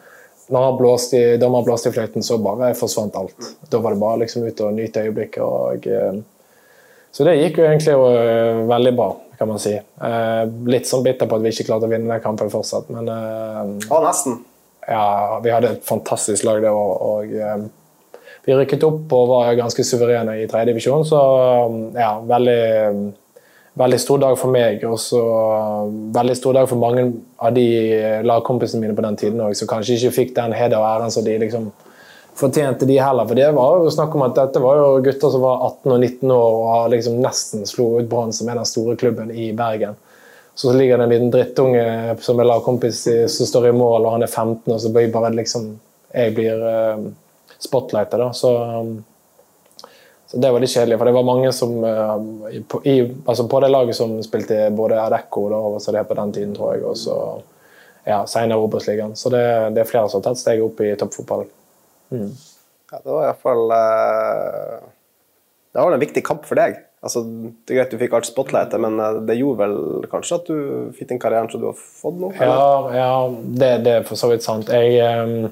når 0.48 0.64
han 0.64 0.78
blåste 0.78 1.18
i, 1.18 1.38
dommer 1.38 1.64
blåste 1.64 1.90
i 1.90 1.96
fløyten, 1.96 2.24
så 2.24 2.38
bare 2.42 2.74
forsvant 2.78 3.16
alt. 3.16 3.52
Da 3.70 3.80
var 3.80 3.94
det 3.94 4.02
bare 4.02 4.22
liksom 4.24 4.44
ut 4.44 4.64
og 4.66 4.74
nyte 4.76 5.06
øyeblikket. 5.08 5.44
Og, 5.44 5.88
eh, 5.88 6.18
så 7.16 7.28
det 7.28 7.38
gikk 7.40 7.62
jo 7.62 7.68
egentlig 7.68 7.94
jo, 7.94 8.08
eh, 8.12 8.64
veldig 8.70 8.94
bra, 8.98 9.10
kan 9.40 9.48
man 9.48 9.62
si. 9.64 9.74
Eh, 9.74 10.42
litt 10.68 10.90
sånn 10.90 11.04
bitter 11.06 11.30
på 11.30 11.40
at 11.40 11.46
vi 11.46 11.54
ikke 11.54 11.70
klarte 11.70 11.88
å 11.88 11.94
vinne 11.94 12.12
den 12.12 12.24
kampen 12.24 12.52
fortsatt, 12.52 12.90
men 12.90 13.08
Ja, 13.08 14.02
nesten. 14.04 14.42
Ja, 14.88 15.40
vi 15.40 15.50
hadde 15.50 15.72
et 15.78 15.86
fantastisk 15.86 16.44
lag 16.44 16.62
det 16.62 16.70
året. 16.70 17.02
og 17.02 17.70
vi 18.44 18.56
rykket 18.58 18.84
opp 18.88 19.14
og 19.16 19.30
var 19.32 19.56
ganske 19.56 19.86
suverene 19.88 20.42
i 20.42 20.48
tredje 20.52 20.74
divisjon, 20.74 21.06
så 21.08 21.20
ja, 21.96 22.16
veldig 22.28 22.62
veldig 23.74 24.00
stor 24.00 24.20
dag 24.22 24.36
for 24.38 24.54
meg, 24.54 24.84
og 24.86 25.00
så 25.02 25.22
veldig 26.14 26.36
stor 26.38 26.60
dag 26.60 26.68
for 26.70 26.82
mange 26.82 27.08
av 27.42 27.56
de 27.56 27.66
lagkompisene 28.26 28.84
mine 28.84 28.98
på 28.98 29.06
den 29.06 29.18
tiden 29.18 29.42
òg, 29.42 29.56
som 29.58 29.70
kanskje 29.70 29.98
ikke 29.98 30.18
fikk 30.20 30.36
den 30.38 30.54
heder 30.54 30.78
og 30.78 30.90
æren 30.92 31.14
som 31.14 31.26
de 31.26 31.40
liksom 31.42 31.72
fortjente, 32.38 32.86
de 32.90 33.00
heller. 33.02 33.26
For 33.30 33.38
det 33.38 33.50
var 33.56 33.82
jo 33.82 33.94
snakk 33.94 34.14
om 34.18 34.26
at 34.26 34.38
dette 34.38 34.62
var 34.62 34.80
jo 34.80 35.02
gutter 35.06 35.34
som 35.34 35.42
var 35.42 35.66
18 35.70 35.96
og 35.96 36.00
19 36.00 36.36
år 36.36 36.60
og 36.62 36.94
liksom 36.94 37.18
nesten 37.22 37.66
slo 37.70 37.96
ut 37.98 38.10
Brann, 38.10 38.34
som 38.34 38.50
er 38.50 38.62
den 38.62 38.70
store 38.70 38.98
klubben 39.00 39.34
i 39.34 39.52
Bergen. 39.58 39.98
Så 40.56 40.74
ligger 40.74 41.02
det 41.02 41.08
en 41.08 41.14
liten 41.16 41.34
drittunge 41.34 41.84
som 42.22 42.38
er 42.38 42.46
lagkompis 42.46 43.08
som 43.34 43.50
står 43.50 43.72
i 43.72 43.76
mål, 43.78 44.06
og 44.06 44.20
han 44.20 44.26
er 44.26 44.30
15, 44.30 44.70
og 44.70 44.82
så 44.82 44.94
blir 44.94 45.14
bare 45.14 45.34
liksom 45.34 45.74
Jeg 46.14 46.36
blir 46.38 46.60
spotlightet, 47.64 48.20
da. 48.20 48.30
Så 48.36 48.54
um, 48.64 48.94
så 50.28 50.40
Det 50.42 50.50
var 50.50 50.64
litt 50.64 50.72
kjedelig, 50.74 50.98
for 50.98 51.06
det 51.06 51.14
var 51.14 51.26
mange 51.28 51.50
som 51.54 51.74
uh, 51.84 52.62
på, 52.68 52.80
i, 52.90 52.94
altså 53.30 53.44
på 53.48 53.60
det 53.62 53.70
laget 53.70 53.98
som 53.98 54.16
spilte 54.26 54.70
både 54.74 54.98
Adecco 54.98 55.44
og 55.54 55.82
så 55.82 55.94
det 55.94 56.08
på 56.10 56.18
den 56.18 56.32
tiden, 56.34 56.56
tror 56.58 56.74
jeg, 56.74 56.86
og 56.90 56.98
så 56.98 57.18
ja, 58.04 58.24
senere 58.28 58.58
Obos-ligaen. 58.60 59.16
Så 59.16 59.30
det, 59.30 59.44
det, 59.76 59.84
er 59.84 59.90
flere 59.90 60.10
som 60.10 60.22
har 60.22 60.32
tatt 60.32 60.42
steget 60.42 60.66
opp 60.66 60.82
i 60.84 60.94
toppfotballen. 61.00 61.52
Mm. 62.14 62.32
Ja, 62.92 62.98
det 63.00 63.12
var 63.12 63.28
iallfall 63.28 63.64
uh, 63.74 63.78
eh, 63.78 64.90
Det 65.74 65.86
var 65.86 65.96
en 65.96 66.04
viktig 66.04 66.26
kamp 66.26 66.44
for 66.46 66.60
deg. 66.60 66.82
Altså, 67.04 67.24
det 67.24 67.74
er 67.74 67.80
greit 67.82 67.92
du 67.92 68.00
fikk 68.00 68.14
alt 68.16 68.28
spotlightet, 68.30 68.80
men 68.84 69.00
eh, 69.02 69.18
det 69.28 69.40
gjorde 69.40 69.66
vel 69.66 70.06
kanskje 70.12 70.38
at 70.40 70.52
du 70.52 70.58
fikk 70.98 71.10
den 71.14 71.22
karrieren 71.24 71.50
som 71.52 71.64
du 71.64 71.68
har 71.72 71.80
fått 71.80 72.20
nå? 72.20 72.30
Ja, 72.40 72.68
ja 72.96 73.10
det, 73.32 73.72
det, 73.88 73.98
er 74.00 74.08
for 74.08 74.20
så 74.20 74.30
vidt 74.32 74.46
sant. 74.46 74.72
Jeg, 74.72 75.02
um, 75.04 75.50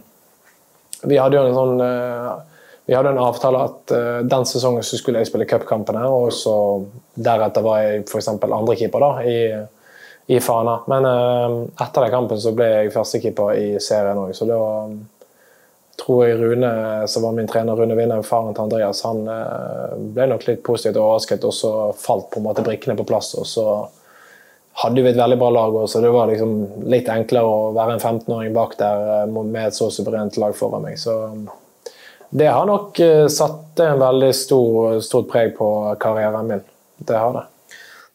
vi 1.03 1.19
hadde 1.19 1.37
jo 1.37 1.43
en 1.47 1.57
sånn 1.57 1.83
uh, 1.83 2.31
vi 2.85 2.95
hadde 2.97 3.13
en 3.13 3.21
avtale 3.21 3.61
at 3.67 3.93
uh, 3.95 4.19
den 4.27 4.47
sesongen 4.49 4.83
så 4.85 4.99
skulle 4.99 5.21
jeg 5.21 5.29
spille 5.29 5.47
cupkampene, 5.49 6.03
og 6.09 6.31
så 6.35 6.55
deretter 7.15 7.65
var 7.65 7.83
jeg 7.85 8.03
f.eks. 8.07 8.33
andrekeeper 8.33 9.21
i, 9.29 9.37
i 10.33 10.41
Fana. 10.43 10.81
Men 10.91 11.07
uh, 11.07 11.55
etter 11.85 12.07
den 12.07 12.13
kampen 12.13 12.41
så 12.41 12.53
ble 12.57 12.67
jeg 12.71 12.93
førstekeeper 12.95 13.55
i 13.57 13.71
serien 13.83 14.19
òg, 14.19 14.35
så 14.35 14.49
da 14.49 14.59
tror 16.01 16.21
jeg 16.25 16.39
Rune, 16.39 16.73
som 17.11 17.27
var 17.27 17.33
min 17.37 17.49
trener, 17.49 17.77
Rune 17.77 17.95
Winhaug, 17.95 18.25
faren 18.25 18.55
til 18.57 18.63
Andreas, 18.63 19.03
han 19.05 19.19
ble 20.15 20.25
nok 20.31 20.47
litt 20.47 20.63
positivt 20.65 20.97
overrasket, 20.97 21.43
og 21.45 21.53
så 21.53 21.73
falt 21.93 22.31
på 22.31 22.39
en 22.39 22.47
måte 22.47 22.63
brikkene 22.65 22.95
på 22.97 23.05
plass. 23.05 23.35
og 23.37 23.45
så 23.45 23.65
hadde 24.73 25.01
vi 25.03 25.09
et 25.11 25.17
veldig 25.19 25.37
bra 25.39 25.49
lag, 25.53 25.77
så 25.89 26.01
det 26.01 26.11
var 26.13 26.29
liksom 26.31 26.83
litt 26.89 27.09
enklere 27.11 27.47
å 27.47 27.71
være 27.75 27.97
en 27.97 28.03
15-åring 28.03 28.53
bak 28.55 28.77
der 28.79 29.27
med 29.27 29.65
et 29.65 29.75
så 29.75 29.89
suverent 29.91 30.39
lag 30.41 30.55
foran 30.57 30.85
meg. 30.85 30.99
så 30.99 31.17
det 32.31 32.47
har 32.47 32.63
nok 32.63 32.99
uh, 33.03 33.27
satt 33.27 33.79
en 33.83 33.99
veldig 33.99 34.29
stor, 34.35 35.01
stort 35.03 35.27
preg 35.27 35.49
på 35.57 35.67
karrieren 35.99 36.47
min. 36.47 36.61
Det 37.03 37.17
har 37.19 37.33
det. 37.35 37.41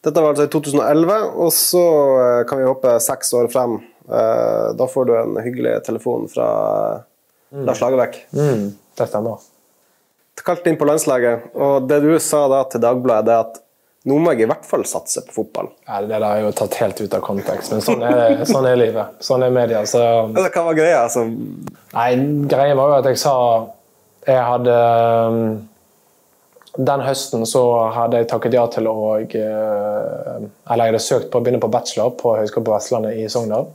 Dette 0.07 0.23
var 0.23 0.33
altså 0.33 0.47
i 0.47 0.49
2011, 0.55 1.27
og 1.37 1.51
så 1.53 1.83
uh, 2.17 2.45
kan 2.49 2.57
vi 2.57 2.65
hoppe 2.65 2.95
seks 3.03 3.29
år 3.37 3.51
frem. 3.53 3.77
Da 4.07 4.85
får 4.87 5.03
du 5.03 5.09
en 5.19 5.33
hyggelig 5.43 5.81
telefon 5.83 6.29
fra 6.31 6.45
mm. 7.51 7.65
Lars 7.67 7.81
Lagerbäck. 7.83 8.21
Mm, 8.31 8.69
det 8.95 9.07
stemmer. 9.11 9.41
Kalt 10.47 10.69
inn 10.71 10.77
på 10.79 10.87
landslaget, 10.87 11.49
og 11.59 11.89
det 11.89 11.97
du 12.05 12.13
sa 12.23 12.45
da 12.47 12.61
til 12.71 12.85
Dagbladet, 12.85 13.33
er 13.35 13.43
at 13.43 13.59
nå 14.07 14.17
må 14.23 14.33
jeg 14.33 14.45
i 14.45 14.49
hvert 14.49 14.65
fall 14.67 14.85
satse 14.87 15.23
på 15.27 15.33
fotball. 15.41 15.71
Ja, 15.87 16.01
Det 16.01 16.13
der 16.13 16.25
er 16.25 16.43
jo 16.45 16.51
tatt 16.55 16.77
helt 16.79 16.99
ut 17.01 17.13
av 17.13 17.23
kontekst, 17.25 17.73
men 17.73 17.81
sånn 17.83 18.03
er, 18.07 18.43
sånn 18.47 18.67
er 18.69 18.77
livet. 18.79 19.17
Sånn 19.23 19.43
er 19.43 19.51
media. 19.51 19.81
Så... 19.89 20.03
Hva 20.31 20.67
var 20.69 20.77
greia? 20.77 21.01
Altså... 21.03 21.25
Nei, 21.97 22.11
Greia 22.51 22.75
var 22.77 22.91
jo 22.91 22.99
at 23.01 23.09
jeg 23.09 23.19
sa 23.19 23.33
jeg 24.27 24.43
hadde 24.43 24.75
um, 25.31 25.43
Den 26.89 27.03
høsten 27.05 27.45
så 27.47 27.63
hadde 27.95 28.19
jeg 28.19 28.29
takket 28.31 28.57
ja 28.57 28.65
til 28.71 28.89
å 28.91 28.95
uh, 29.15 29.21
Eller 29.23 30.81
jeg 30.83 30.91
hadde 30.91 31.03
søkt 31.03 31.29
på 31.31 31.39
å 31.39 31.45
begynne 31.45 31.61
på 31.63 31.71
bachelor 31.71 32.11
på 32.19 32.35
Høgskolen 32.35 32.67
på 32.67 32.75
Vestlandet 32.75 33.21
i 33.21 33.29
Sogndal. 33.31 33.69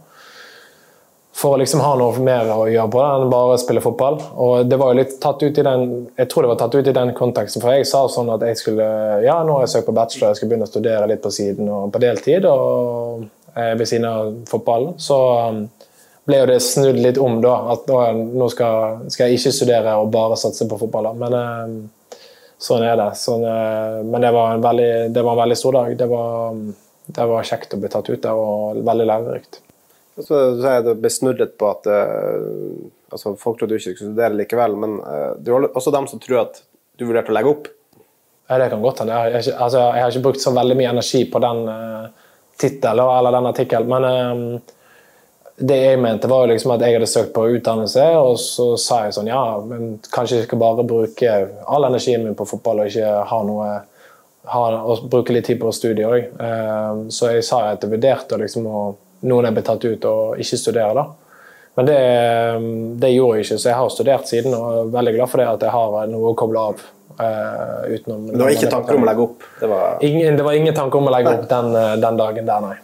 For 1.33 1.57
å 1.57 1.59
liksom 1.63 1.81
ha 1.81 1.95
noe 1.97 2.21
mer 2.21 2.51
å 2.53 2.67
gjøre 2.69 2.91
på 2.93 3.01
det 3.01 3.11
enn 3.17 3.31
bare 3.33 3.61
spille 3.61 3.83
fotball. 3.83 4.19
Og 4.45 4.67
det 4.69 4.77
var 4.79 4.93
jo 4.93 4.99
litt 5.01 5.15
tatt 5.21 5.41
ut 5.43 5.59
i 5.59 5.65
den 5.65 5.87
jeg 6.19 6.29
tror 6.29 6.45
det 6.45 6.51
var 6.53 6.59
tatt 6.61 6.75
ut 6.77 6.91
i 6.91 6.97
den 6.97 7.13
konteksten, 7.17 7.63
for 7.65 7.73
jeg 7.73 7.89
sa 7.89 8.03
sånn 8.13 8.31
at 8.35 8.45
jeg 8.47 8.59
skulle 8.61 8.89
ja, 9.25 9.39
nå 9.41 9.57
har 9.57 9.65
jeg 9.65 9.73
søkt 9.79 9.89
på 9.89 9.97
bachelor, 9.97 10.33
jeg 10.33 10.43
skal 10.43 10.51
begynne 10.51 10.69
å 10.69 10.73
studere 10.73 11.09
litt 11.09 11.23
på 11.25 11.33
siden 11.33 11.71
og 11.73 11.89
på 11.95 12.03
deltid 12.05 12.47
og 12.51 13.25
eh, 13.57 13.73
ved 13.81 13.89
siden 13.89 14.09
av 14.11 14.35
fotballen. 14.51 14.93
Så 15.01 15.19
um, 15.49 15.65
ble 16.29 16.43
jo 16.43 16.51
det 16.53 16.61
snudd 16.63 17.01
litt 17.01 17.19
om, 17.23 17.41
da. 17.43 17.57
At 17.75 17.89
nå 17.89 18.51
skal, 18.53 19.09
skal, 19.09 19.33
jeg 19.33 19.41
ikke 19.41 19.57
studere 19.57 19.97
og 20.03 20.13
bare 20.15 20.39
satse 20.41 20.69
på 20.69 20.79
fotball. 20.85 21.11
Men 21.19 21.41
eh, 21.41 22.23
sånn 22.63 22.87
er 22.87 23.01
det. 23.01 23.11
Sånn, 23.19 23.49
eh, 23.49 23.99
men 24.05 24.23
det 24.23 24.37
var, 24.37 24.55
en 24.55 24.65
veldig, 24.69 24.93
det 25.17 25.25
var 25.25 25.37
en 25.37 25.45
veldig 25.47 25.61
stor 25.65 25.81
dag. 25.81 25.99
Det 25.99 26.13
var, 26.13 26.63
det 27.09 27.29
var 27.35 27.53
kjekt 27.55 27.75
å 27.75 27.83
bli 27.83 27.93
tatt 27.97 28.13
ut 28.13 28.23
der, 28.23 28.37
og 28.37 28.83
veldig 28.87 29.11
lærerikt. 29.15 29.63
Så 30.21 30.41
du 30.57 30.61
sier 30.61 30.83
det 30.85 30.99
ble 31.01 31.11
snudd 31.13 31.41
på 31.59 31.69
at 31.71 31.89
uh, 31.89 32.83
altså 33.13 33.33
folk 33.41 33.61
trodde 33.61 33.77
du 33.77 33.81
ikke 33.81 33.95
skulle 33.95 34.13
studere 34.13 34.37
likevel, 34.37 34.77
men 34.81 34.99
uh, 35.01 35.33
det 35.41 35.55
var 35.55 35.71
også 35.73 35.95
dem 35.95 36.09
som 36.11 36.21
tror 36.21 36.45
at 36.45 36.61
du 37.01 37.07
vurderte 37.09 37.33
å 37.33 37.37
legge 37.37 37.53
opp? 37.53 37.71
Ja, 38.51 38.59
det 38.61 38.69
kan 38.69 38.83
godt 38.85 39.01
hende. 39.01 39.17
Jeg, 39.33 39.55
altså, 39.57 39.81
jeg, 39.81 40.03
har 40.03 40.13
ikke 40.13 40.27
brukt 40.27 40.43
så 40.43 40.53
veldig 40.53 40.77
mye 40.77 40.93
energi 40.93 41.25
på 41.33 41.41
den 41.43 41.63
uh, 41.71 42.35
tittelen 42.61 43.13
eller 43.17 43.39
den 43.39 43.49
artikkelen, 43.49 43.93
men 43.93 44.59
uh, 44.61 44.83
det 45.63 45.79
jeg 45.79 46.01
mente, 46.01 46.29
var 46.29 46.45
jo 46.45 46.53
liksom 46.53 46.75
at 46.75 46.83
jeg 46.85 46.97
hadde 46.97 47.09
søkt 47.09 47.33
på 47.37 47.47
utdannelse, 47.57 48.05
og 48.19 48.37
så 48.41 48.67
sa 48.81 49.05
jeg 49.07 49.17
sånn 49.17 49.31
Ja, 49.31 49.43
men 49.65 49.97
kanskje 50.13 50.41
jeg 50.41 50.49
skal 50.49 50.61
bare 50.61 50.85
bruke 50.89 51.39
all 51.71 51.89
energien 51.89 52.25
min 52.25 52.37
på 52.37 52.49
fotball 52.49 52.83
og 52.83 52.93
ikke 52.93 53.15
ha 53.31 53.41
noe 53.47 53.71
ha, 54.53 54.63
og 54.83 55.05
bruke 55.13 55.35
litt 55.35 55.47
tid 55.47 55.61
på 55.61 55.71
studiet 55.75 56.09
òg. 56.09 56.33
Uh, 56.37 57.09
så 57.15 57.33
jeg 57.33 57.47
sa 57.47 57.63
at 57.71 57.85
jeg 57.85 57.95
vurderte 57.95 58.41
liksom 58.43 58.69
å 58.69 58.83
noen 59.29 59.49
er 59.49 59.55
blitt 59.55 59.69
tatt 59.69 59.85
ut 59.85 60.09
og 60.09 60.41
ikke 60.43 60.59
studerer. 60.61 60.99
da. 60.99 61.07
Men 61.79 61.89
det, 61.89 62.01
det, 63.01 63.13
gjorde 63.15 63.39
jeg 63.39 63.47
ikke, 63.47 63.61
så 63.63 63.71
jeg 63.71 63.79
har 63.79 63.93
studert 63.93 64.29
siden 64.29 64.57
og 64.57 64.67
er 64.73 64.91
veldig 64.93 65.15
glad 65.17 65.33
for 65.33 65.41
det 65.41 65.49
at 65.55 65.67
jeg 65.67 65.73
har 65.73 66.11
noe 66.13 66.33
å 66.33 66.39
koble 66.39 66.67
av. 66.73 66.89
Uh, 67.13 67.93
utenom, 67.93 68.23
det 68.33 68.41
var 68.41 68.55
ikke 68.55 68.71
tanker 68.73 68.97
om 68.97 69.05
å 69.05 69.09
legge 69.11 69.25
opp? 69.27 69.43
Det 69.61 69.69
var, 69.69 69.99
ingen, 70.05 70.37
det 70.39 70.45
var 70.47 70.57
ingen 70.57 70.75
tanker 70.75 70.99
om 70.99 71.11
å 71.11 71.13
legge 71.13 71.35
opp 71.37 71.45
den, 71.51 71.75
den 72.01 72.21
dagen 72.21 72.49
der, 72.49 72.65
nei. 72.65 72.79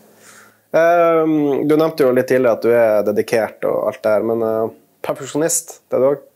Ehm, 0.77 1.69
du 1.69 1.77
nevnte 1.77 2.05
jo 2.05 2.13
litt 2.13 2.29
tidligere 2.29 2.59
at 2.59 2.65
du 2.65 2.73
er 2.77 3.07
dedikert 3.07 3.65
og 3.69 3.87
alt 3.89 4.03
det 4.05 4.17
her, 4.17 4.27
men 4.29 4.45
uh, 4.45 4.75
perfeksjonist, 5.05 5.79
det 5.89 5.97
er 5.97 6.05
du 6.05 6.09
òg? 6.11 6.27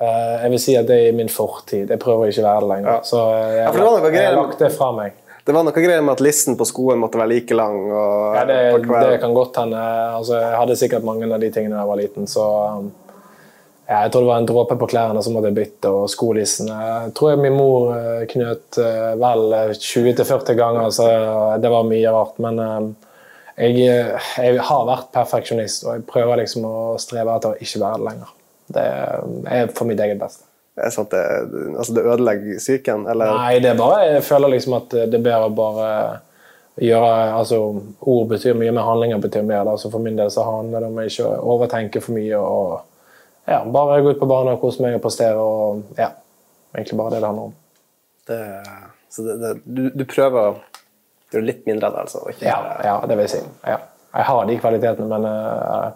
Uh, 0.00 0.36
jeg 0.42 0.54
vil 0.54 0.62
si 0.64 0.76
at 0.78 0.88
det 0.88 0.96
er 1.08 1.16
min 1.16 1.30
fortid. 1.30 1.92
Jeg 1.92 2.00
prøver 2.02 2.32
ikke 2.32 2.42
å 2.42 2.48
være 2.48 2.64
det 2.64 2.70
lenger. 2.72 2.88
Ja. 2.88 2.96
Så 3.06 3.20
jeg, 3.20 3.60
ja, 3.60 3.92
det 4.08 4.14
jeg 4.16 4.26
har 4.30 4.38
lagt 4.40 4.64
det 4.64 4.72
fra 4.74 4.90
meg. 4.96 5.20
Det 5.44 5.52
var 5.52 5.64
noe 5.66 5.76
greier 5.76 6.00
med 6.00 6.14
at 6.16 6.22
listen 6.24 6.56
på 6.56 6.64
skoen 6.64 7.00
måtte 7.02 7.20
være 7.20 7.34
like 7.34 7.56
lang? 7.56 7.76
Og, 7.84 8.36
ja, 8.38 8.44
det, 8.48 8.60
det, 8.80 9.16
kan 9.20 9.34
godt 9.36 9.58
hende. 9.60 9.80
Altså, 10.16 10.38
jeg 10.40 10.54
hadde 10.56 10.76
sikkert 10.80 11.04
mange 11.04 11.28
av 11.28 11.42
de 11.42 11.50
tingene 11.52 11.76
da 11.76 11.82
jeg 11.82 11.90
var 11.92 12.00
liten. 12.00 12.28
så... 12.30 12.50
Um, 12.76 12.92
ja, 13.84 13.98
jeg 14.06 14.14
tror 14.14 14.22
det 14.22 14.28
var 14.30 14.38
en 14.40 14.46
dråpe 14.48 14.76
på 14.80 14.86
klærne 14.88 15.20
som 15.20 15.34
måtte 15.36 15.50
bytte, 15.52 15.90
og 15.92 16.06
skolissen. 16.08 16.70
Jeg 16.72 17.10
tror 17.18 17.34
jeg 17.34 17.42
min 17.42 17.52
mor 17.52 17.90
uh, 17.92 18.22
knøt 18.30 18.78
vel 19.20 19.44
20-40 19.76 20.56
ganger, 20.56 20.88
så 20.96 21.08
det 21.60 21.72
var 21.74 21.84
mye 21.90 22.14
rart. 22.16 22.40
Men 22.40 22.62
um, 22.64 22.88
jeg, 23.58 23.84
jeg, 23.84 24.56
har 24.70 24.88
vært 24.88 25.12
perfeksjonist, 25.12 25.84
og 25.84 25.98
jeg 25.98 26.06
prøver 26.08 26.40
liksom 26.40 26.64
å 26.64 26.74
streve 27.02 27.36
etter 27.36 27.52
å 27.52 27.60
ikke 27.60 27.84
være 27.84 28.00
det 28.00 28.08
lenger. 28.08 28.34
Det 28.72 28.88
er 28.88 29.76
for 29.76 29.92
mitt 29.92 30.00
eget 30.00 30.24
beste. 30.24 30.48
Er 30.74 30.88
det 30.88 30.94
sånn 30.96 31.06
at 31.06 31.12
det, 31.14 31.24
altså 31.78 31.94
det 31.94 32.02
ødelegger 32.02 32.58
psyken, 32.58 33.04
eller? 33.10 33.34
Nei, 33.38 33.58
det 33.62 33.70
er 33.70 33.76
bare 33.78 34.06
Jeg 34.08 34.24
føler 34.26 34.56
liksom 34.56 34.74
at 34.80 34.88
det 34.94 35.18
er 35.20 35.22
bedre 35.22 35.50
å 35.50 35.54
bare 35.54 35.90
gjøre 36.82 37.10
altså 37.36 37.60
Ord 38.00 38.26
betyr 38.32 38.56
mye, 38.58 38.72
men 38.72 38.82
handlinger 38.82 39.22
betyr 39.22 39.46
mer. 39.46 39.70
Altså 39.70 39.90
for 39.92 40.02
min 40.02 40.18
del 40.18 40.32
så 40.34 40.46
handler 40.48 40.82
det 40.82 40.90
om 40.90 40.98
å 40.98 41.06
ikke 41.06 41.30
overtenke 41.54 42.02
for 42.02 42.16
mye 42.16 42.40
og 42.40 42.74
ja, 43.46 43.60
bare 43.68 44.00
gå 44.02 44.14
ut 44.14 44.20
på 44.20 44.28
banen 44.28 44.56
og 44.56 44.62
kose 44.62 44.82
meg 44.82 44.96
og 44.96 45.02
prestere 45.04 45.40
og 45.40 45.98
ja, 46.00 46.08
egentlig 46.74 46.98
bare 46.98 47.14
det 47.14 47.20
det 47.20 47.28
handler 47.28 47.50
om. 47.50 47.56
Det, 48.26 48.38
så 49.12 49.26
det, 49.28 49.50
du, 49.64 49.82
du 49.92 50.04
prøver 50.08 50.40
å 50.40 50.54
gjøre 51.34 51.44
litt 51.44 51.66
mindre 51.68 51.90
av 51.90 51.98
det, 51.98 52.06
altså? 52.06 52.24
Ikke, 52.32 52.48
Ja, 52.48 52.56
ja 52.82 52.96
det 53.04 53.18
vil 53.18 53.28
jeg 53.28 53.34
si. 53.36 53.42
Ja. 53.68 53.78
Jeg 54.14 54.26
har 54.30 54.48
de 54.48 54.58
kvalitetene, 54.62 55.06
men 55.10 55.28
eh, 55.28 55.86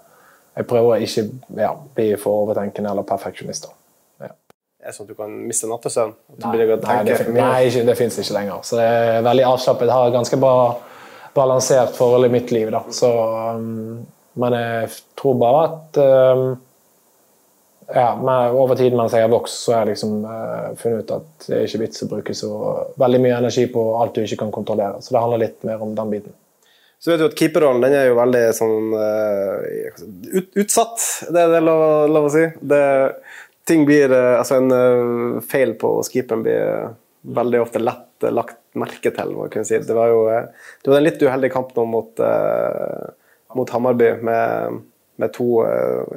jeg 0.58 0.68
prøver 0.68 0.96
å 0.96 1.02
ikke 1.06 1.24
ja, 1.56 1.72
bli 1.96 2.08
for 2.20 2.44
overtenkende 2.44 2.92
eller 2.92 3.06
perfeksjonist. 3.08 3.70
Er 4.78 4.94
sånn 4.94 5.08
at 5.08 5.10
du 5.10 5.18
kan 5.18 5.32
miste 5.48 5.66
nattesøvn? 5.66 6.12
Nei, 6.38 6.52
nei, 6.54 6.66
det, 7.08 7.16
nei 7.34 7.86
det 7.88 7.96
fins 7.98 8.18
ikke 8.22 8.36
lenger. 8.36 8.60
Så 8.62 8.78
det 8.78 8.84
er 8.86 9.24
veldig 9.26 9.48
avslappet. 9.48 9.88
Jeg 9.90 9.96
har 9.96 10.10
et 10.10 10.14
ganske 10.14 10.38
bra 10.38 10.54
balansert 11.34 11.96
forhold 11.98 12.28
i 12.28 12.30
mitt 12.32 12.52
liv. 12.54 12.70
Da. 12.70 12.84
Så, 12.94 13.10
um, 13.58 14.06
men 14.38 14.56
jeg 14.56 14.90
tror 15.18 15.38
bare 15.42 15.64
at 15.66 15.98
um, 15.98 16.44
ja, 17.94 18.08
men 18.20 18.54
over 18.54 18.78
tid 18.78 18.94
mens 18.94 19.14
jeg 19.16 19.24
har 19.24 19.32
vokst, 19.32 19.64
så 19.64 19.74
har 19.74 19.86
jeg 19.86 19.96
liksom 19.96 20.18
uh, 20.28 20.74
funnet 20.78 21.02
ut 21.02 21.14
at 21.16 21.46
det 21.48 21.56
er 21.56 21.66
ikke 21.66 21.82
vits 21.82 22.04
å 22.04 22.10
bruke 22.10 22.36
så 22.36 22.50
veldig 23.00 23.22
mye 23.24 23.38
energi 23.42 23.64
på 23.72 23.84
alt 23.98 24.14
du 24.14 24.22
ikke 24.22 24.42
kan 24.44 24.54
kontrollere. 24.54 25.00
Så 25.02 25.14
det 25.14 25.24
handler 25.24 25.42
litt 25.46 25.66
mer 25.66 25.82
om 25.82 25.94
den 25.96 26.12
biten. 26.12 26.36
Så 26.98 27.12
vet 27.12 27.20
du 27.22 27.28
at 27.28 27.36
Keeperrollen 27.38 27.82
den 27.82 27.94
er 27.94 28.08
jo 28.08 28.18
veldig 28.18 28.44
sånn 28.58 28.94
uh, 28.94 29.58
ut, 30.34 30.54
utsatt, 30.58 31.02
det 31.30 31.44
er 31.44 31.54
det 31.54 31.66
lov, 31.66 31.82
lov 32.10 32.26
å 32.26 32.32
si. 32.34 32.46
Det, 32.58 32.82
ting 33.68 33.84
blir, 33.86 34.12
eh, 34.12 34.38
altså 34.38 34.58
En 34.62 34.72
eh, 34.72 35.40
feil 35.44 35.74
på 35.78 35.92
skipen 36.06 36.42
blir 36.46 36.60
eh, 36.60 36.90
veldig 37.22 37.62
ofte 37.62 37.82
lett 37.82 38.28
lagt 38.34 38.58
merke 38.78 39.12
til. 39.14 39.34
må 39.34 39.46
jeg 39.46 39.54
kunne 39.54 39.68
si. 39.68 39.78
Det 39.84 39.94
var 39.94 40.10
jo 40.10 40.22
det 40.26 40.90
var 40.90 40.98
en 40.98 41.04
litt 41.06 41.22
uheldig 41.22 41.50
kamp 41.54 41.68
nå 41.76 41.84
mot, 41.86 42.20
mot 43.54 43.70
Hammarby 43.70 44.08
med, 44.26 44.80
med 45.22 45.32
to 45.36 45.46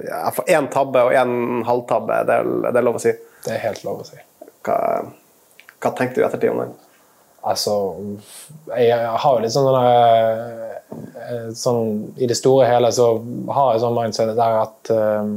ja, 0.02 0.32
Én 0.50 0.70
tabbe 0.74 1.04
og 1.06 1.14
én 1.14 1.62
halvtabbe, 1.68 2.24
det 2.26 2.40
er, 2.42 2.50
det 2.72 2.74
er 2.74 2.88
lov 2.88 2.98
å 2.98 3.04
si. 3.04 3.14
Det 3.46 3.54
er 3.54 3.62
helt 3.68 3.84
lov 3.86 4.02
å 4.02 4.08
si. 4.08 4.18
Hva, 4.66 4.80
hva 5.78 5.94
tenkte 5.98 6.18
du 6.18 6.24
i 6.24 6.26
ettertid 6.26 6.56
om 6.56 6.64
den? 6.64 6.74
Altså 7.42 7.76
Jeg 8.78 8.98
har 8.98 9.38
jo 9.38 9.42
litt 9.42 9.54
sånn 9.54 9.70
eh, 9.82 11.48
sånn 11.58 11.94
I 12.22 12.30
det 12.30 12.38
store 12.38 12.68
og 12.68 12.70
hele 12.70 12.92
så 12.94 13.08
har 13.58 13.74
jeg 13.74 13.84
sånn 13.86 13.98
mindset 13.98 14.34
der 14.38 14.60
at 14.62 14.92
eh, 14.94 15.32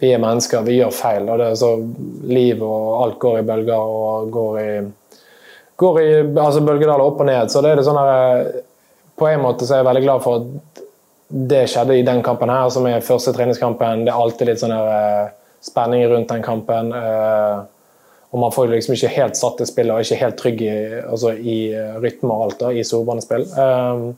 vi 0.00 0.12
er 0.12 0.22
mennesker, 0.22 0.62
vi 0.66 0.78
gjør 0.78 0.94
feil. 0.94 1.28
og 1.28 1.38
det 1.40 1.50
er 1.50 1.58
så 1.58 1.72
Liv 2.28 2.62
og 2.62 3.02
alt 3.02 3.18
går 3.18 3.38
i 3.40 3.46
bølger 3.48 3.94
og 3.98 4.30
går 4.30 4.58
i, 4.60 4.70
går 5.76 6.00
i 6.02 6.10
altså 6.38 6.60
bølgedaler 6.66 7.04
opp 7.04 7.22
og 7.22 7.30
ned. 7.30 7.50
Så 7.50 7.62
det 7.64 7.72
er 7.72 7.80
det 7.80 7.86
sånn 7.88 7.98
her, 7.98 8.50
På 9.18 9.26
en 9.26 9.42
måte 9.42 9.66
så 9.66 9.74
er 9.74 9.80
jeg 9.80 9.88
veldig 9.88 10.04
glad 10.04 10.22
for 10.22 10.38
at 10.38 10.84
det 11.28 11.64
skjedde 11.68 11.96
i 11.98 12.04
den 12.06 12.22
kampen 12.22 12.48
her, 12.48 12.68
som 12.70 12.86
er 12.86 13.02
første 13.04 13.32
treningskampen. 13.34 14.04
Det 14.06 14.12
er 14.12 14.20
alltid 14.20 14.48
litt 14.48 14.60
sånn 14.62 14.72
der, 14.72 14.92
eh, 14.94 15.32
spenning 15.60 16.06
rundt 16.08 16.28
den 16.28 16.42
kampen. 16.42 16.92
eh, 16.92 17.58
og 18.30 18.40
man 18.40 18.52
får 18.52 18.68
liksom 18.68 18.94
ikke 18.94 19.14
helt 19.16 19.36
satt 19.36 19.60
i 19.60 19.66
spillet 19.66 19.94
og 19.94 20.04
ikke 20.04 20.20
helt 20.22 20.36
trygg 20.36 20.62
i, 20.62 20.72
altså 21.00 21.32
i 21.32 21.72
eh, 21.72 21.96
rytme 22.00 22.28
og 22.28 22.44
alt 22.44 22.58
da, 22.60 22.72
i 22.72 22.84
storbanespill. 22.84 23.46
Um, 23.56 24.16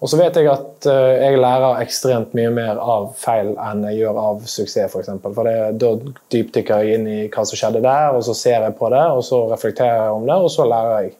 og 0.00 0.08
så 0.08 0.16
vet 0.16 0.36
jeg 0.38 0.48
at 0.48 0.86
eh, 0.88 1.22
jeg 1.26 1.40
lærer 1.42 1.82
ekstremt 1.82 2.32
mye 2.36 2.50
mer 2.56 2.78
av 2.80 3.10
feil 3.20 3.52
enn 3.60 3.82
jeg 3.90 3.98
gjør 3.98 4.20
av 4.22 4.38
suksess, 4.46 4.86
f.eks. 4.86 4.92
For, 4.94 5.02
eksempel. 5.02 5.34
for 5.36 5.48
det, 5.48 5.56
da 5.82 5.90
dypdykker 6.32 6.86
jeg 6.86 6.96
inn 6.96 7.08
i 7.08 7.18
hva 7.28 7.44
som 7.44 7.60
skjedde 7.60 7.82
der, 7.84 8.14
og 8.16 8.24
så 8.24 8.36
ser 8.38 8.64
jeg 8.64 8.76
på 8.78 8.88
det, 8.94 9.02
og 9.12 9.20
så 9.26 9.42
reflekterer 9.50 10.06
jeg 10.06 10.14
om 10.16 10.24
det, 10.30 10.38
og 10.40 10.48
så 10.54 10.64
lærer 10.70 10.94
jeg. 11.02 11.12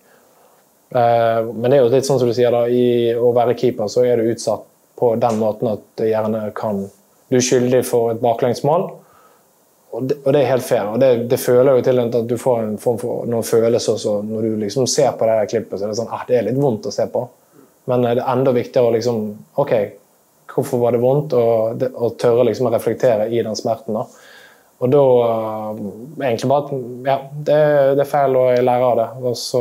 Eh, 0.97 1.51
men 1.53 1.67
det 1.69 1.77
er 1.77 1.85
jo 1.85 1.91
litt 1.93 2.09
sånn 2.09 2.23
som 2.23 2.31
du 2.31 2.37
sier, 2.37 2.57
da, 2.57 2.65
i 2.73 3.13
å 3.13 3.35
være 3.37 3.59
keeper 3.61 3.91
så 3.93 4.07
er 4.09 4.17
du 4.17 4.31
utsatt 4.33 4.65
på 5.01 5.13
den 5.21 5.37
måten 5.41 5.75
at 5.75 5.85
det 6.01 6.11
gjerne 6.11 6.49
kan 6.57 6.87
Du 7.31 7.37
er 7.39 7.45
skyldig 7.47 7.85
for 7.87 8.11
et 8.11 8.19
baklengsmål. 8.19 8.89
Og 9.95 10.07
det, 10.09 10.17
og 10.25 10.33
det 10.35 10.41
er 10.41 10.49
helt 10.51 10.65
fair. 10.67 10.89
og 10.91 10.99
det, 10.99 11.29
det 11.31 11.39
føler 11.39 11.77
jo 11.77 11.85
til 11.87 12.01
at 12.03 12.17
du 12.27 12.35
får 12.39 12.65
en 12.65 12.79
form 12.79 12.99
for 12.99 13.29
noen 13.31 13.47
følelser 13.47 13.95
også. 13.95 14.17
Når 14.27 14.43
du 14.43 14.57
liksom 14.65 14.89
ser 14.91 15.13
på 15.19 15.29
det 15.29 15.37
klippet, 15.53 15.79
så 15.79 15.87
er 15.87 15.93
det 15.93 15.99
sånn 16.01 16.11
ah, 16.11 16.25
det 16.27 16.41
er 16.41 16.49
litt 16.49 16.59
vondt 16.59 16.89
å 16.91 16.95
se 16.95 17.07
på. 17.13 17.23
Men 17.91 18.05
det 18.07 18.13
er 18.15 18.27
enda 18.31 18.55
viktigere 18.55 18.91
å 18.91 18.95
liksom 18.95 19.25
OK, 19.63 19.73
hvorfor 20.55 20.83
var 20.83 20.95
det 20.95 21.03
vondt? 21.03 21.35
Og, 21.39 21.83
og 21.91 22.19
tørre 22.21 22.47
liksom 22.49 22.71
å 22.71 22.75
reflektere 22.75 23.29
i 23.31 23.43
den 23.43 23.59
smerten. 23.59 23.99
da. 23.99 24.07
Og 24.81 24.89
da 24.89 25.01
uh, 25.03 25.81
egentlig 26.23 26.49
bare 26.49 26.79
ja, 27.05 27.19
det, 27.35 27.59
det 27.99 28.05
er 28.07 28.09
feil, 28.09 28.39
og 28.39 28.49
jeg 28.55 28.65
lærer 28.65 28.87
av 28.87 28.97
det. 29.01 29.09
Og 29.29 29.37
så 29.37 29.61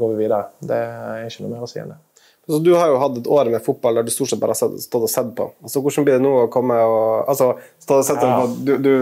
går 0.00 0.12
vi 0.14 0.24
videre. 0.24 0.42
Det 0.58 0.80
er 0.80 1.28
ikke 1.28 1.44
noe 1.44 1.52
mer 1.54 1.68
å 1.68 1.70
si 1.70 1.78
enn 1.82 1.92
det. 1.94 2.00
Så 2.46 2.58
du 2.62 2.72
har 2.78 2.90
jo 2.90 2.98
hatt 3.02 3.16
et 3.18 3.30
år 3.30 3.48
med 3.50 3.62
fotball 3.62 3.98
der 3.98 4.06
du 4.06 4.12
stort 4.14 4.30
sett 4.30 4.42
bare 4.42 4.54
har 4.54 4.74
stått 4.78 5.02
og 5.02 5.10
sett 5.10 5.32
på. 5.38 5.48
Altså, 5.66 5.82
hvordan 5.82 6.06
blir 6.06 6.18
det 6.18 6.26
nå 6.26 6.34
å 6.44 6.50
komme 6.52 6.76
og 6.78 7.30
altså, 7.30 7.52
stå 7.82 8.00
og 8.02 8.06
sett 8.06 8.22
Ja. 8.22 8.36
på, 8.38 8.52
du, 8.66 8.76
du, 8.78 8.92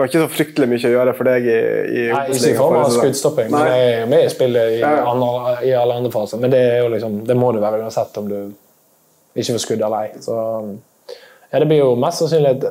Det 0.00 0.06
var 0.06 0.08
ikke 0.14 0.20
så 0.22 0.32
fryktelig 0.32 0.66
mye 0.70 0.88
å 0.88 0.90
gjøre 0.94 1.12
for 1.12 1.28
deg 1.28 1.44
i, 1.44 1.56
i 1.92 2.02
Nei, 2.08 2.20
ikke 2.32 2.52
i 2.54 2.56
form 2.56 2.76
av 2.78 2.86
skuddstopping, 2.94 3.50
men 3.52 3.66
jeg 3.68 3.88
er 3.98 4.06
med 4.08 4.22
i 4.24 4.30
spillet 4.32 4.70
i, 4.72 4.78
Ja, 4.80 4.92
ja. 4.96 5.02
andre, 5.10 5.50
i 5.68 5.74
alle 5.76 5.98
andre 6.00 6.12
faser. 6.14 6.40
Men 6.40 6.54
det, 6.54 6.60
liksom, 6.94 7.18
det 7.28 7.36
må 7.36 7.50
du 7.52 7.58
være 7.60 7.82
uansett 7.82 8.16
om 8.16 8.30
du 8.30 8.38
ikke 9.36 9.58
får 9.58 9.60
skudd 9.66 9.84
eller 9.84 10.06
ei. 10.06 10.22
Så 10.24 10.38
ja, 11.10 11.60
det 11.60 11.66
blir 11.68 11.82
jo 11.82 11.90
mest 12.00 12.22
sannsynlig 12.22 12.54
et, 12.54 12.64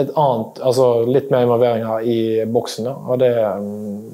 et 0.00 0.14
annet, 0.24 0.62
altså 0.70 0.88
litt 1.04 1.28
mer 1.34 1.44
involveringer 1.44 2.08
i 2.14 2.16
boksen. 2.56 2.88
Da. 2.88 2.96
Og 3.12 3.20
det, 3.20 3.30